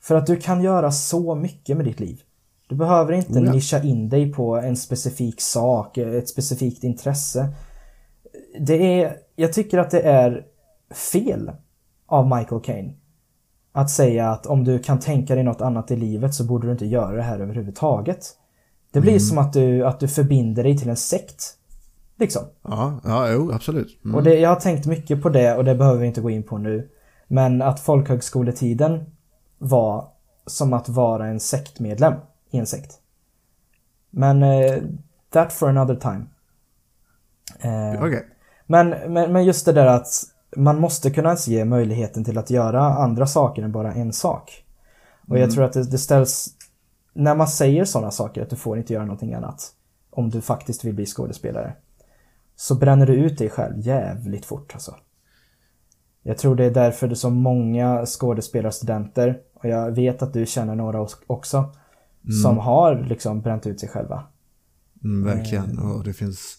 För 0.00 0.14
att 0.14 0.26
du 0.26 0.36
kan 0.36 0.62
göra 0.62 0.92
så 0.92 1.34
mycket 1.34 1.76
med 1.76 1.86
ditt 1.86 2.00
liv. 2.00 2.20
Du 2.68 2.74
behöver 2.74 3.12
inte 3.12 3.32
Oh 3.32 3.44
ja. 3.44 3.52
nischa 3.52 3.82
in 3.82 4.08
dig 4.08 4.32
på 4.32 4.56
en 4.56 4.76
specifik 4.76 5.40
sak, 5.40 5.98
ett 5.98 6.28
specifikt 6.28 6.84
intresse. 6.84 7.48
Det 8.60 9.02
är, 9.02 9.16
jag 9.36 9.52
tycker 9.52 9.78
att 9.78 9.90
det 9.90 10.00
är 10.00 10.44
fel 10.94 11.50
av 12.06 12.36
Michael 12.36 12.60
Caine. 12.60 12.94
Att 13.72 13.90
säga 13.90 14.30
att 14.30 14.46
om 14.46 14.64
du 14.64 14.78
kan 14.78 15.00
tänka 15.00 15.34
dig 15.34 15.44
något 15.44 15.60
annat 15.60 15.90
i 15.90 15.96
livet 15.96 16.34
så 16.34 16.44
borde 16.44 16.66
du 16.66 16.72
inte 16.72 16.86
göra 16.86 17.16
det 17.16 17.22
här 17.22 17.40
överhuvudtaget. 17.40 18.26
Det 18.92 19.00
blir 19.00 19.18
som 19.18 19.38
att 19.38 19.52
du, 19.52 19.86
att 19.86 20.00
du 20.00 20.08
förbinder 20.08 20.62
dig 20.62 20.78
till 20.78 20.88
en 20.88 20.96
sekt. 20.96 21.56
Liksom. 22.18 22.42
ja, 22.62 23.00
ja 23.04 23.30
jo, 23.32 23.52
absolut. 23.52 24.04
Mm. 24.04 24.14
Och 24.14 24.22
det, 24.22 24.34
jag 24.34 24.48
har 24.48 24.56
tänkt 24.56 24.86
mycket 24.86 25.22
på 25.22 25.28
det 25.28 25.56
och 25.56 25.64
det 25.64 25.74
behöver 25.74 26.00
vi 26.00 26.06
inte 26.06 26.20
gå 26.20 26.30
in 26.30 26.42
på 26.42 26.58
nu. 26.58 26.88
Men 27.28 27.62
att 27.62 27.80
folkhögskoletiden 27.80 29.04
var 29.58 30.08
som 30.46 30.72
att 30.72 30.88
vara 30.88 31.26
en 31.26 31.40
sektmedlem 31.40 32.14
i 32.50 32.58
en 32.58 32.66
sekt. 32.66 33.00
Men 34.10 34.42
eh, 34.42 34.78
that 35.30 35.52
for 35.52 35.68
another 35.68 35.94
time. 35.94 36.24
Eh, 37.60 38.04
Okej. 38.04 38.26
men, 38.66 38.88
men, 38.88 39.32
men 39.32 39.44
just 39.44 39.66
det 39.66 39.72
där 39.72 39.86
att 39.86 40.08
man 40.56 40.80
måste 40.80 41.10
kunna 41.10 41.36
ge 41.46 41.64
möjligheten 41.64 42.24
till 42.24 42.38
att 42.38 42.50
göra 42.50 42.80
andra 42.80 43.26
saker 43.26 43.62
än 43.62 43.72
bara 43.72 43.94
en 43.94 44.12
sak. 44.12 44.64
Och 45.28 45.38
jag 45.38 45.50
tror 45.50 45.64
att 45.64 45.72
det, 45.72 45.90
det 45.90 45.98
ställs, 45.98 46.48
när 47.12 47.34
man 47.34 47.48
säger 47.48 47.84
sådana 47.84 48.10
saker 48.10 48.42
att 48.42 48.50
du 48.50 48.56
får 48.56 48.78
inte 48.78 48.92
göra 48.92 49.04
någonting 49.04 49.34
annat 49.34 49.72
om 50.10 50.30
du 50.30 50.40
faktiskt 50.40 50.84
vill 50.84 50.94
bli 50.94 51.06
skådespelare. 51.06 51.76
Så 52.56 52.74
bränner 52.74 53.06
du 53.06 53.14
ut 53.14 53.38
dig 53.38 53.50
själv 53.50 53.74
jävligt 53.78 54.44
fort 54.44 54.70
alltså. 54.74 54.94
Jag 56.22 56.38
tror 56.38 56.56
det 56.56 56.64
är 56.64 56.70
därför 56.70 57.08
det 57.08 57.12
är 57.12 57.16
så 57.16 57.30
många 57.30 58.06
skådespelarstudenter, 58.06 59.40
och 59.54 59.64
jag 59.64 59.90
vet 59.90 60.22
att 60.22 60.32
du 60.32 60.46
känner 60.46 60.74
några 60.74 61.06
också, 61.26 61.74
som 62.42 62.58
har 62.58 63.04
liksom 63.08 63.40
bränt 63.40 63.66
ut 63.66 63.80
sig 63.80 63.88
själva. 63.88 64.26
Mm, 65.04 65.24
verkligen, 65.24 65.78
och 65.78 66.04
det 66.04 66.12
finns 66.12 66.56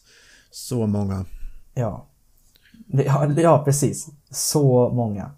så 0.52 0.88
många. 0.88 1.26
Ja. 1.74 2.08
Ja, 2.88 3.32
ja 3.38 3.64
precis. 3.66 4.08
Så 4.30 4.90
många. 4.90 5.32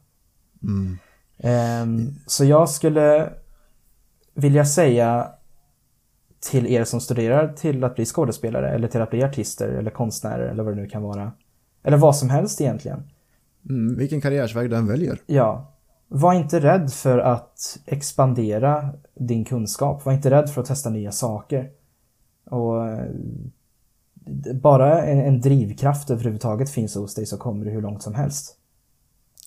Mm. 0.63 0.97
Ehm, 1.37 2.13
så 2.25 2.45
jag 2.45 2.69
skulle 2.69 3.33
vilja 4.33 4.65
säga 4.65 5.31
till 6.39 6.67
er 6.67 6.83
som 6.83 7.01
studerar 7.01 7.53
till 7.53 7.83
att 7.83 7.95
bli 7.95 8.05
skådespelare 8.05 8.69
eller 8.69 8.87
till 8.87 9.01
att 9.01 9.09
bli 9.09 9.23
artister 9.23 9.69
eller 9.69 9.91
konstnärer 9.91 10.49
eller 10.49 10.63
vad 10.63 10.75
det 10.75 10.81
nu 10.81 10.87
kan 10.87 11.03
vara. 11.03 11.31
Eller 11.83 11.97
vad 11.97 12.15
som 12.15 12.29
helst 12.29 12.61
egentligen. 12.61 13.03
Mm, 13.69 13.97
vilken 13.97 14.21
karriärsväg 14.21 14.69
den 14.69 14.87
väljer. 14.87 15.21
Ja. 15.25 15.75
Var 16.07 16.33
inte 16.33 16.59
rädd 16.59 16.93
för 16.93 17.17
att 17.17 17.79
expandera 17.85 18.93
din 19.15 19.45
kunskap. 19.45 20.05
Var 20.05 20.13
inte 20.13 20.29
rädd 20.29 20.49
för 20.49 20.61
att 20.61 20.67
testa 20.67 20.89
nya 20.89 21.11
saker. 21.11 21.69
Och 22.45 22.87
eh, 22.87 23.05
bara 24.61 25.03
en, 25.05 25.19
en 25.19 25.41
drivkraft 25.41 26.09
överhuvudtaget 26.09 26.69
finns 26.69 26.95
hos 26.95 27.15
dig 27.15 27.25
så 27.25 27.37
kommer 27.37 27.65
du 27.65 27.71
hur 27.71 27.81
långt 27.81 28.03
som 28.03 28.15
helst. 28.15 28.55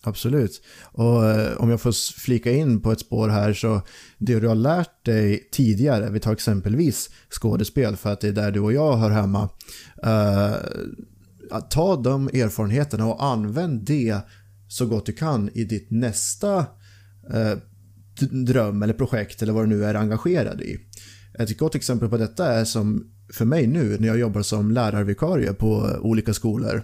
Absolut. 0.05 0.61
Och 0.91 1.25
eh, 1.25 1.57
om 1.57 1.69
jag 1.69 1.81
får 1.81 2.19
flika 2.19 2.51
in 2.51 2.81
på 2.81 2.91
ett 2.91 2.99
spår 2.99 3.29
här 3.29 3.53
så 3.53 3.81
det 4.17 4.39
du 4.39 4.47
har 4.47 4.55
lärt 4.55 5.05
dig 5.05 5.49
tidigare, 5.51 6.09
vi 6.09 6.19
tar 6.19 6.33
exempelvis 6.33 7.09
skådespel 7.29 7.95
för 7.95 8.13
att 8.13 8.21
det 8.21 8.27
är 8.27 8.31
där 8.31 8.51
du 8.51 8.59
och 8.59 8.73
jag 8.73 8.97
hör 8.97 9.09
hemma. 9.09 9.49
eh, 10.03 10.53
ta 11.69 11.95
de 11.95 12.27
erfarenheterna 12.27 13.05
och 13.05 13.23
använd 13.23 13.85
det 13.85 14.17
så 14.67 14.85
gott 14.85 15.05
du 15.05 15.13
kan 15.13 15.49
i 15.53 15.63
ditt 15.63 15.91
nästa 15.91 16.57
eh, 17.33 17.57
dröm 18.45 18.83
eller 18.83 18.93
projekt 18.93 19.41
eller 19.41 19.53
vad 19.53 19.63
du 19.63 19.67
nu 19.67 19.85
är 19.85 19.95
engagerad 19.95 20.61
i. 20.61 20.77
Ett 21.39 21.57
gott 21.57 21.75
exempel 21.75 22.09
på 22.09 22.17
detta 22.17 22.53
är 22.53 22.65
som 22.65 23.12
för 23.33 23.45
mig 23.45 23.67
nu 23.67 23.97
när 23.99 24.07
jag 24.07 24.19
jobbar 24.19 24.41
som 24.41 24.71
lärarvikarie 24.71 25.53
på 25.53 25.97
olika 26.01 26.33
skolor 26.33 26.83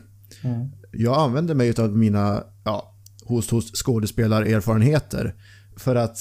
jag 0.91 1.17
använder 1.17 1.55
mig 1.55 1.73
av 1.79 1.97
mina 1.97 2.43
ja, 2.63 2.95
host 3.25 3.49
host 3.49 3.75
skådespelarerfarenheter 3.75 5.35
för 5.77 5.95
att 5.95 6.17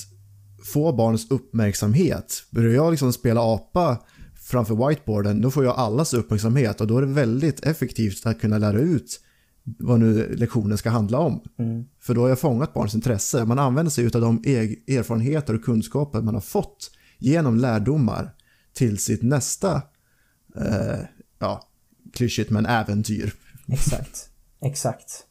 få 0.64 0.92
barns 0.92 1.30
uppmärksamhet. 1.30 2.42
Börjar 2.50 2.74
jag 2.74 2.90
liksom 2.90 3.12
spela 3.12 3.40
apa 3.40 3.98
framför 4.34 4.88
whiteboarden, 4.88 5.40
då 5.40 5.50
får 5.50 5.64
jag 5.64 5.76
allas 5.76 6.14
uppmärksamhet 6.14 6.80
och 6.80 6.86
då 6.86 6.98
är 6.98 7.02
det 7.02 7.12
väldigt 7.12 7.66
effektivt 7.66 8.26
att 8.26 8.40
kunna 8.40 8.58
lära 8.58 8.78
ut 8.78 9.20
vad 9.78 10.00
nu 10.00 10.36
lektionen 10.36 10.78
ska 10.78 10.90
handla 10.90 11.18
om. 11.18 11.42
För 12.00 12.14
då 12.14 12.20
har 12.20 12.28
jag 12.28 12.38
fångat 12.38 12.74
barns 12.74 12.94
intresse. 12.94 13.44
Man 13.44 13.58
använder 13.58 13.90
sig 13.90 14.04
av 14.04 14.20
de 14.20 14.36
erfarenheter 14.88 15.54
och 15.54 15.64
kunskaper 15.64 16.20
man 16.20 16.34
har 16.34 16.40
fått 16.40 16.90
genom 17.18 17.56
lärdomar 17.56 18.34
till 18.74 18.98
sitt 18.98 19.22
nästa, 19.22 19.82
eh, 20.60 20.98
ja, 21.38 21.62
klyschigt 22.12 22.50
men 22.50 22.66
äventyr. 22.66 23.32
Exakt. 23.68 24.30
Exakt. 24.60 25.24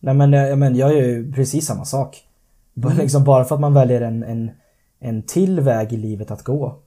Nej 0.00 0.14
men, 0.14 0.32
jag, 0.32 0.58
men 0.58 0.76
jag 0.76 0.92
gör 0.92 1.02
ju 1.02 1.32
precis 1.32 1.66
samma 1.66 1.84
sak. 1.84 2.24
Bara, 2.74 2.94
liksom, 2.94 3.24
bara 3.24 3.44
för 3.44 3.54
att 3.54 3.60
man 3.60 3.74
väljer 3.74 4.00
en, 4.00 4.22
en, 4.22 4.50
en 5.00 5.22
till 5.22 5.60
väg 5.60 5.92
i 5.92 5.96
livet 5.96 6.30
att 6.30 6.44
gå 6.44 6.82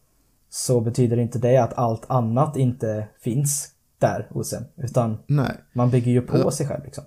så 0.50 0.82
betyder 0.82 1.18
inte 1.18 1.40
det 1.40 1.58
att 1.58 1.74
allt 1.74 2.10
annat 2.10 2.58
inte 2.58 3.08
finns 3.22 3.70
där 4.00 4.28
hos 4.30 4.54
en. 4.54 4.66
Utan 4.78 5.18
Nej. 5.28 5.52
man 5.74 5.92
bygger 5.92 6.12
ju 6.12 6.22
på 6.22 6.52
sig 6.52 6.68
själv 6.68 6.84
liksom. 6.86 7.04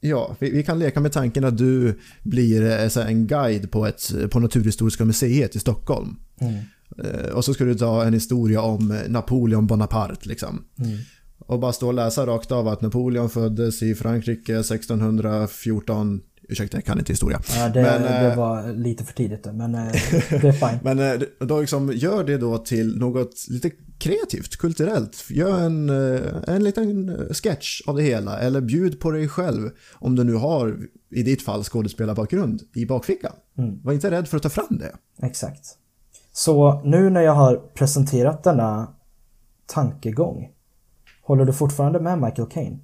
Ja, 0.00 0.36
vi, 0.38 0.50
vi 0.50 0.62
kan 0.62 0.78
leka 0.78 1.00
med 1.00 1.12
tanken 1.12 1.44
att 1.44 1.58
du 1.58 1.98
blir 2.22 2.62
eh, 2.62 2.68
här, 2.68 3.06
en 3.06 3.26
guide 3.26 3.70
på, 3.70 3.86
ett, 3.86 4.30
på 4.30 4.40
Naturhistoriska 4.40 5.04
museet 5.04 5.56
i 5.56 5.58
Stockholm. 5.58 6.16
Eh, 6.40 6.48
Och 7.34 7.44
så 7.44 7.54
ska 7.54 7.64
du 7.64 7.74
ta 7.74 8.04
en 8.04 8.12
historia 8.12 8.60
om 8.60 8.90
eh, 8.90 8.98
Napoleon 9.08 9.66
Bonaparte 9.66 10.28
liksom. 10.28 10.64
Och 11.38 11.60
bara 11.60 11.72
stå 11.72 11.86
och 11.86 11.94
läsa 11.94 12.26
rakt 12.26 12.52
av 12.52 12.68
att 12.68 12.80
Napoleon 12.80 13.30
föddes 13.30 13.82
i 13.82 13.94
Frankrike 13.94 14.58
1614. 14.58 16.20
Ursäkta, 16.48 16.76
jag 16.76 16.84
kan 16.84 16.98
inte 16.98 17.12
historia. 17.12 17.40
Ja, 17.56 17.68
det, 17.68 17.82
Men, 17.82 18.02
det 18.02 18.08
eh, 18.08 18.36
var 18.36 18.72
lite 18.72 19.04
för 19.04 19.14
tidigt 19.14 19.46
men 19.52 19.74
eh, 19.74 19.92
det 20.30 20.48
är 20.48 20.52
fine. 20.68 20.78
Men 20.82 20.98
eh, 20.98 21.46
då 21.46 21.60
liksom 21.60 21.92
gör 21.92 22.24
det 22.24 22.38
då 22.38 22.58
till 22.58 22.98
något 22.98 23.48
lite 23.48 23.70
kreativt, 23.98 24.56
kulturellt. 24.56 25.24
Gör 25.30 25.60
en, 25.60 25.90
eh, 25.90 26.20
en 26.46 26.64
liten 26.64 27.08
eh, 27.08 27.32
sketch 27.32 27.80
av 27.86 27.96
det 27.96 28.02
hela 28.02 28.38
eller 28.38 28.60
bjud 28.60 29.00
på 29.00 29.10
dig 29.10 29.28
själv 29.28 29.70
om 29.92 30.16
du 30.16 30.24
nu 30.24 30.34
har, 30.34 30.78
i 31.10 31.22
ditt 31.22 31.42
fall, 31.42 31.64
skådespelarbakgrund 31.64 32.62
i 32.74 32.86
bakfickan. 32.86 33.32
Var 33.82 33.92
inte 33.92 34.10
rädd 34.10 34.28
för 34.28 34.36
att 34.36 34.42
ta 34.42 34.48
fram 34.50 34.78
det. 34.78 34.96
Exakt. 35.26 35.64
Så 36.36 36.82
nu 36.84 37.10
när 37.10 37.20
jag 37.20 37.34
har 37.34 37.56
presenterat 37.56 38.44
denna 38.44 38.94
tankegång, 39.66 40.48
håller 41.22 41.44
du 41.44 41.52
fortfarande 41.52 42.00
med 42.00 42.18
Michael 42.20 42.48
Caine? 42.48 42.78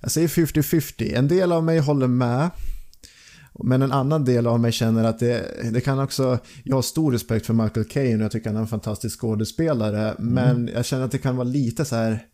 Jag 0.00 0.10
säger 0.10 0.28
50-50. 0.28 1.16
En 1.16 1.28
del 1.28 1.52
av 1.52 1.64
mig 1.64 1.78
håller 1.78 2.06
med. 2.06 2.50
Men 3.64 3.82
en 3.82 3.92
annan 3.92 4.24
del 4.24 4.46
av 4.46 4.60
mig 4.60 4.72
känner 4.72 5.04
att 5.04 5.18
det, 5.18 5.70
det 5.72 5.80
kan 5.80 5.98
också... 5.98 6.38
Jag 6.62 6.76
har 6.76 6.82
stor 6.82 7.12
respekt 7.12 7.46
för 7.46 7.54
Michael 7.54 7.88
Caine 7.88 8.16
och 8.16 8.24
jag 8.24 8.32
tycker 8.32 8.50
han 8.50 8.56
är 8.56 8.60
en 8.60 8.66
fantastisk 8.66 9.20
skådespelare. 9.20 10.14
Men 10.18 10.70
jag 10.74 10.84
känner 10.84 11.04
att 11.04 11.12
det 11.12 11.18
kan 11.18 11.36
vara 11.36 11.48
lite 11.48 11.84
så 11.84 11.96
här... 11.96 12.26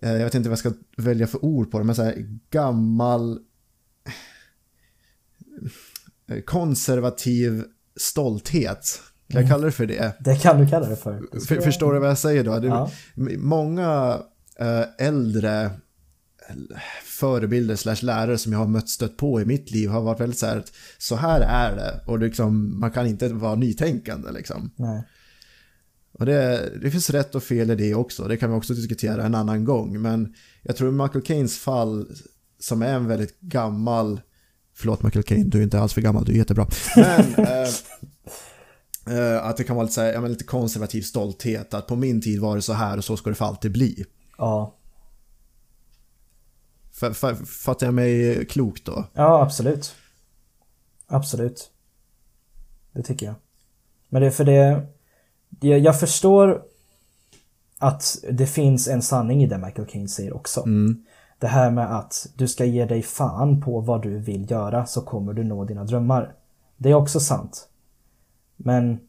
eh, 0.00 0.12
jag 0.12 0.24
vet 0.24 0.34
inte 0.34 0.48
vad 0.48 0.52
jag 0.52 0.72
ska 0.72 0.72
välja 0.96 1.26
för 1.26 1.44
ord 1.44 1.70
på 1.70 1.78
det, 1.78 1.84
men 1.84 1.94
så 1.94 2.02
här 2.02 2.38
gammal 2.50 3.38
konservativ 6.44 7.64
stolthet. 7.96 9.00
Kan 9.28 9.40
jag 9.40 9.50
kalla 9.50 9.64
det 9.64 9.72
för 9.72 9.86
det? 9.86 10.16
Det 10.20 10.36
kan 10.36 10.60
du 10.60 10.68
kalla 10.68 10.88
det 10.88 10.96
för. 10.96 11.40
För, 11.46 11.60
förstår 11.60 11.94
du 11.94 11.98
vad 12.00 12.08
jag 12.08 12.18
säger 12.18 12.44
då? 12.44 12.66
Ja. 12.66 12.90
Många 13.38 14.18
eh, 14.58 15.06
äldre 15.06 15.70
förebilder 17.04 17.76
slash 17.76 18.02
lärare 18.02 18.38
som 18.38 18.52
jag 18.52 18.58
har 18.58 18.66
mött 18.66 18.88
stött 18.88 19.16
på 19.16 19.40
i 19.40 19.44
mitt 19.44 19.70
liv 19.70 19.88
har 19.88 20.02
varit 20.02 20.20
väldigt 20.20 20.38
så 20.38 20.46
här 20.46 20.56
att 20.56 20.72
så 20.98 21.16
här 21.16 21.40
är 21.40 21.76
det 21.76 22.00
och 22.06 22.18
liksom, 22.18 22.80
man 22.80 22.90
kan 22.90 23.06
inte 23.06 23.28
vara 23.28 23.54
nytänkande 23.54 24.32
liksom. 24.32 24.70
Nej. 24.76 25.04
Och 26.12 26.26
det, 26.26 26.70
det 26.82 26.90
finns 26.90 27.10
rätt 27.10 27.34
och 27.34 27.42
fel 27.42 27.70
i 27.70 27.74
det 27.74 27.94
också, 27.94 28.28
det 28.28 28.36
kan 28.36 28.50
vi 28.50 28.56
också 28.56 28.74
diskutera 28.74 29.24
en 29.24 29.34
annan 29.34 29.64
gång. 29.64 30.02
Men 30.02 30.34
jag 30.62 30.76
tror 30.76 30.92
Michael 30.92 31.24
Caines 31.24 31.58
fall, 31.58 32.06
som 32.60 32.82
är 32.82 32.94
en 32.94 33.06
väldigt 33.06 33.40
gammal, 33.40 34.20
förlåt 34.74 35.02
Michael 35.02 35.22
Caine, 35.22 35.50
du 35.50 35.58
är 35.58 35.62
inte 35.62 35.80
alls 35.80 35.92
för 35.94 36.00
gammal, 36.00 36.24
du 36.24 36.32
är 36.32 36.36
jättebra. 36.36 36.66
Men 36.96 37.34
eh, 37.44 37.68
eh, 39.18 39.44
att 39.46 39.56
det 39.56 39.64
kan 39.64 39.76
vara 39.76 39.84
lite, 39.84 39.94
så 39.94 40.00
här, 40.00 40.12
ja, 40.12 40.20
lite 40.20 40.44
konservativ 40.44 41.02
stolthet, 41.02 41.74
att 41.74 41.86
på 41.86 41.96
min 41.96 42.20
tid 42.22 42.40
var 42.40 42.56
det 42.56 42.62
så 42.62 42.72
här 42.72 42.96
och 42.96 43.04
så 43.04 43.16
ska 43.16 43.30
det 43.30 43.36
för 43.36 43.44
alltid 43.44 43.72
bli. 43.72 44.04
Ja. 44.38 44.74
F- 47.02 47.48
fattar 47.48 47.86
jag 47.86 47.94
mig 47.94 48.44
klokt 48.46 48.84
då? 48.84 49.04
Ja, 49.12 49.42
absolut. 49.42 49.94
Absolut. 51.06 51.70
Det 52.92 53.02
tycker 53.02 53.26
jag. 53.26 53.34
Men 54.08 54.22
det 54.22 54.26
är 54.28 54.30
för 54.30 54.44
det... 54.44 54.86
det 55.48 55.68
jag 55.68 56.00
förstår 56.00 56.62
att 57.78 58.18
det 58.32 58.46
finns 58.46 58.88
en 58.88 59.02
sanning 59.02 59.42
i 59.42 59.46
det 59.46 59.58
Michael 59.58 59.88
Caine 59.88 60.08
säger 60.08 60.32
också. 60.36 60.62
Mm. 60.62 61.04
Det 61.38 61.46
här 61.46 61.70
med 61.70 61.96
att 61.96 62.26
du 62.36 62.48
ska 62.48 62.64
ge 62.64 62.84
dig 62.84 63.02
fan 63.02 63.60
på 63.60 63.80
vad 63.80 64.02
du 64.02 64.18
vill 64.18 64.50
göra 64.50 64.86
så 64.86 65.00
kommer 65.00 65.32
du 65.32 65.44
nå 65.44 65.64
dina 65.64 65.84
drömmar. 65.84 66.34
Det 66.76 66.90
är 66.90 66.94
också 66.94 67.20
sant. 67.20 67.68
Men 68.56 69.00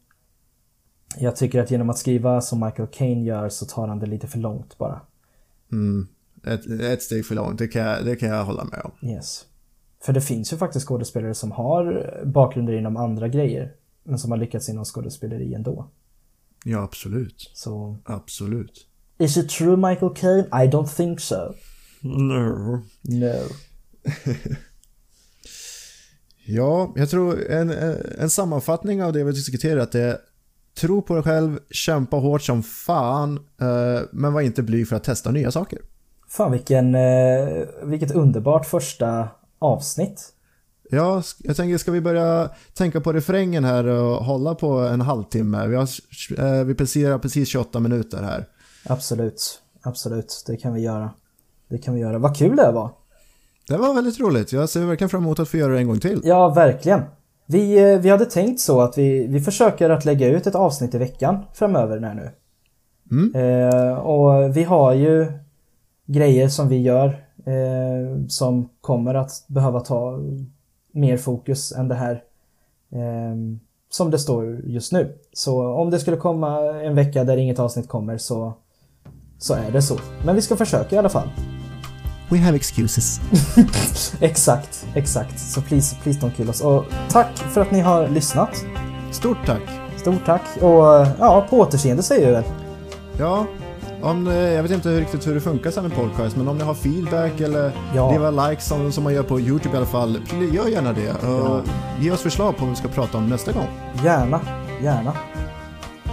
jag 1.16 1.36
tycker 1.36 1.62
att 1.62 1.70
genom 1.70 1.90
att 1.90 1.98
skriva 1.98 2.40
som 2.40 2.60
Michael 2.60 2.88
Caine 2.92 3.24
gör 3.24 3.48
så 3.48 3.66
tar 3.66 3.88
han 3.88 3.98
det 3.98 4.06
lite 4.06 4.26
för 4.26 4.38
långt 4.38 4.78
bara. 4.78 5.00
Mm. 5.72 6.08
Ett, 6.46 6.66
ett 6.66 7.02
steg 7.02 7.26
för 7.26 7.34
långt, 7.34 7.58
det 7.58 7.68
kan, 7.68 7.82
jag, 7.82 8.04
det 8.04 8.16
kan 8.16 8.28
jag 8.28 8.44
hålla 8.44 8.64
med 8.64 8.80
om. 8.84 9.08
Yes. 9.08 9.44
För 10.02 10.12
det 10.12 10.20
finns 10.20 10.52
ju 10.52 10.56
faktiskt 10.56 10.86
skådespelare 10.86 11.34
som 11.34 11.52
har 11.52 12.10
bakgrunder 12.26 12.72
inom 12.72 12.96
andra 12.96 13.28
grejer. 13.28 13.72
Men 14.04 14.18
som 14.18 14.30
har 14.30 14.38
lyckats 14.38 14.68
inom 14.68 14.84
skådespeleri 14.84 15.54
ändå. 15.54 15.90
Ja, 16.64 16.82
absolut. 16.82 17.50
Så... 17.54 17.98
Absolut. 18.04 18.86
Is 19.18 19.36
it 19.36 19.48
true 19.48 19.76
Michael 19.76 20.14
Caine? 20.14 20.44
I 20.44 20.70
don't 20.70 20.96
think 20.96 21.20
so. 21.20 21.54
No. 22.06 22.82
No. 23.02 23.34
Ja, 26.48 26.92
jag 26.96 27.10
tror 27.10 27.50
en, 27.50 27.70
en 28.18 28.30
sammanfattning 28.30 29.02
av 29.02 29.12
det 29.12 29.24
vi 29.24 29.32
diskuterat 29.32 29.94
är 29.94 30.18
Tro 30.80 31.02
på 31.02 31.14
dig 31.14 31.22
själv, 31.22 31.58
kämpa 31.70 32.16
hårt 32.16 32.42
som 32.42 32.62
fan, 32.62 33.36
eh, 33.60 34.02
men 34.12 34.32
var 34.32 34.40
inte 34.40 34.62
blyg 34.62 34.88
för 34.88 34.96
att 34.96 35.04
testa 35.04 35.30
nya 35.30 35.50
saker. 35.50 35.78
Fan 36.28 36.52
vilken, 36.52 36.94
eh, 36.94 37.66
vilket 37.82 38.10
underbart 38.10 38.66
första 38.66 39.28
avsnitt. 39.58 40.32
Ja, 40.90 41.22
jag 41.38 41.56
tänker, 41.56 41.78
ska 41.78 41.92
vi 41.92 42.00
börja 42.00 42.50
tänka 42.74 43.00
på 43.00 43.12
refrängen 43.12 43.64
här 43.64 43.86
och 43.86 44.24
hålla 44.24 44.54
på 44.54 44.78
en 44.78 45.00
halvtimme? 45.00 45.66
Vi, 45.66 45.76
har, 45.76 45.88
eh, 46.38 46.64
vi 46.64 46.74
passerar 46.74 47.18
precis 47.18 47.48
28 47.48 47.80
minuter 47.80 48.22
här. 48.22 48.48
Absolut. 48.84 49.60
Absolut. 49.82 50.44
Det 50.46 50.56
kan 50.56 50.74
vi 50.74 50.80
göra. 50.80 51.10
Det 51.68 51.78
kan 51.78 51.94
vi 51.94 52.00
göra. 52.00 52.18
Vad 52.18 52.36
kul 52.36 52.56
det 52.56 52.72
var. 52.72 52.90
Det 53.68 53.76
var 53.76 53.94
väldigt 53.94 54.20
roligt. 54.20 54.52
Jag 54.52 54.68
ser 54.68 54.80
verkligen 54.80 55.08
fram 55.08 55.22
emot 55.22 55.40
att 55.40 55.48
få 55.48 55.56
göra 55.56 55.72
det 55.72 55.78
en 55.78 55.86
gång 55.86 56.00
till. 56.00 56.20
Ja, 56.24 56.48
verkligen. 56.48 57.02
Vi, 57.46 57.92
eh, 57.92 57.98
vi 57.98 58.08
hade 58.08 58.24
tänkt 58.24 58.60
så 58.60 58.80
att 58.80 58.98
vi, 58.98 59.26
vi 59.26 59.40
försöker 59.40 59.90
att 59.90 60.04
lägga 60.04 60.28
ut 60.28 60.46
ett 60.46 60.54
avsnitt 60.54 60.94
i 60.94 60.98
veckan 60.98 61.44
framöver 61.54 62.00
här 62.00 62.14
nu. 62.14 62.30
Mm. 63.10 63.34
Eh, 63.34 63.94
och 63.94 64.56
vi 64.56 64.64
har 64.64 64.94
ju 64.94 65.32
grejer 66.06 66.48
som 66.48 66.68
vi 66.68 66.82
gör 66.82 67.06
eh, 67.46 68.26
som 68.28 68.68
kommer 68.80 69.14
att 69.14 69.44
behöva 69.46 69.80
ta 69.80 70.18
mer 70.92 71.16
fokus 71.16 71.72
än 71.72 71.88
det 71.88 71.94
här 71.94 72.22
eh, 72.92 73.36
som 73.90 74.10
det 74.10 74.18
står 74.18 74.60
just 74.64 74.92
nu. 74.92 75.18
Så 75.32 75.66
om 75.66 75.90
det 75.90 75.98
skulle 75.98 76.16
komma 76.16 76.58
en 76.82 76.94
vecka 76.94 77.24
där 77.24 77.36
inget 77.36 77.58
avsnitt 77.58 77.88
kommer 77.88 78.18
så, 78.18 78.52
så 79.38 79.54
är 79.54 79.70
det 79.72 79.82
så. 79.82 79.98
Men 80.24 80.34
vi 80.34 80.42
ska 80.42 80.56
försöka 80.56 80.96
i 80.96 80.98
alla 80.98 81.08
fall. 81.08 81.28
We 82.28 82.38
have 82.38 82.56
excuses. 82.56 83.20
Exakt, 84.20 84.86
exakt. 84.94 85.38
Så 85.40 85.62
please, 85.62 85.96
please 86.02 86.20
don't 86.20 86.30
kill 86.36 86.48
us. 86.48 86.60
Och 86.60 86.84
tack 87.08 87.38
för 87.38 87.60
att 87.60 87.70
ni 87.70 87.80
har 87.80 88.08
lyssnat. 88.08 88.64
Stort 89.10 89.38
tack. 89.46 89.62
Stort 89.96 90.26
tack 90.26 90.42
och 90.60 91.06
ja, 91.18 91.46
på 91.50 91.60
återseende 91.60 92.02
säger 92.02 92.26
vi 92.26 92.32
väl. 92.32 92.44
Ja, 93.18 93.46
om, 94.02 94.26
eh, 94.26 94.34
jag 94.34 94.62
vet 94.62 94.72
inte 94.72 95.00
riktigt 95.00 95.26
hur 95.26 95.34
det 95.34 95.40
funkar 95.40 95.70
sen 95.70 95.82
med 95.82 95.94
podcast, 95.94 96.36
men 96.36 96.48
om 96.48 96.58
ni 96.58 96.64
har 96.64 96.74
feedback 96.74 97.40
eller 97.40 97.72
Ja. 97.94 98.10
lever 98.10 98.48
likes 98.50 98.66
som, 98.68 98.92
som 98.92 99.04
man 99.04 99.14
gör 99.14 99.22
på 99.22 99.40
YouTube 99.40 99.74
i 99.74 99.76
alla 99.76 99.86
fall, 99.86 100.20
gör 100.52 100.66
gärna 100.68 100.92
det. 100.92 101.10
Och 101.28 101.60
Ge 102.00 102.10
oss 102.10 102.20
förslag 102.20 102.56
på 102.56 102.60
vad 102.64 102.70
vi 102.70 102.76
ska 102.76 102.88
prata 102.88 103.18
om 103.18 103.26
nästa 103.28 103.52
gång. 103.52 103.66
Gärna, 104.04 104.40
gärna. 104.82 105.12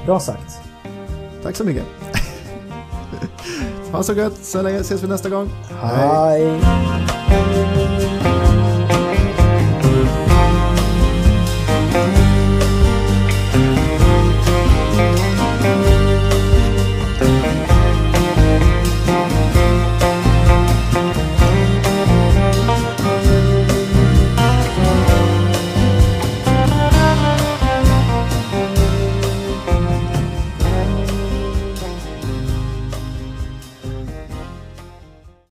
Bra 0.06 0.20
sagt. 0.20 0.60
Tack 1.44 1.56
så 1.56 1.64
mycket. 1.64 1.84
Ha 3.94 4.04
så 4.04 4.14
gött, 4.14 4.46
så 4.46 4.62
länge 4.62 4.80
ses 4.80 5.04
vi 5.04 5.08
nästa 5.08 5.30
gång. 5.30 5.50
Hej. 5.82 6.60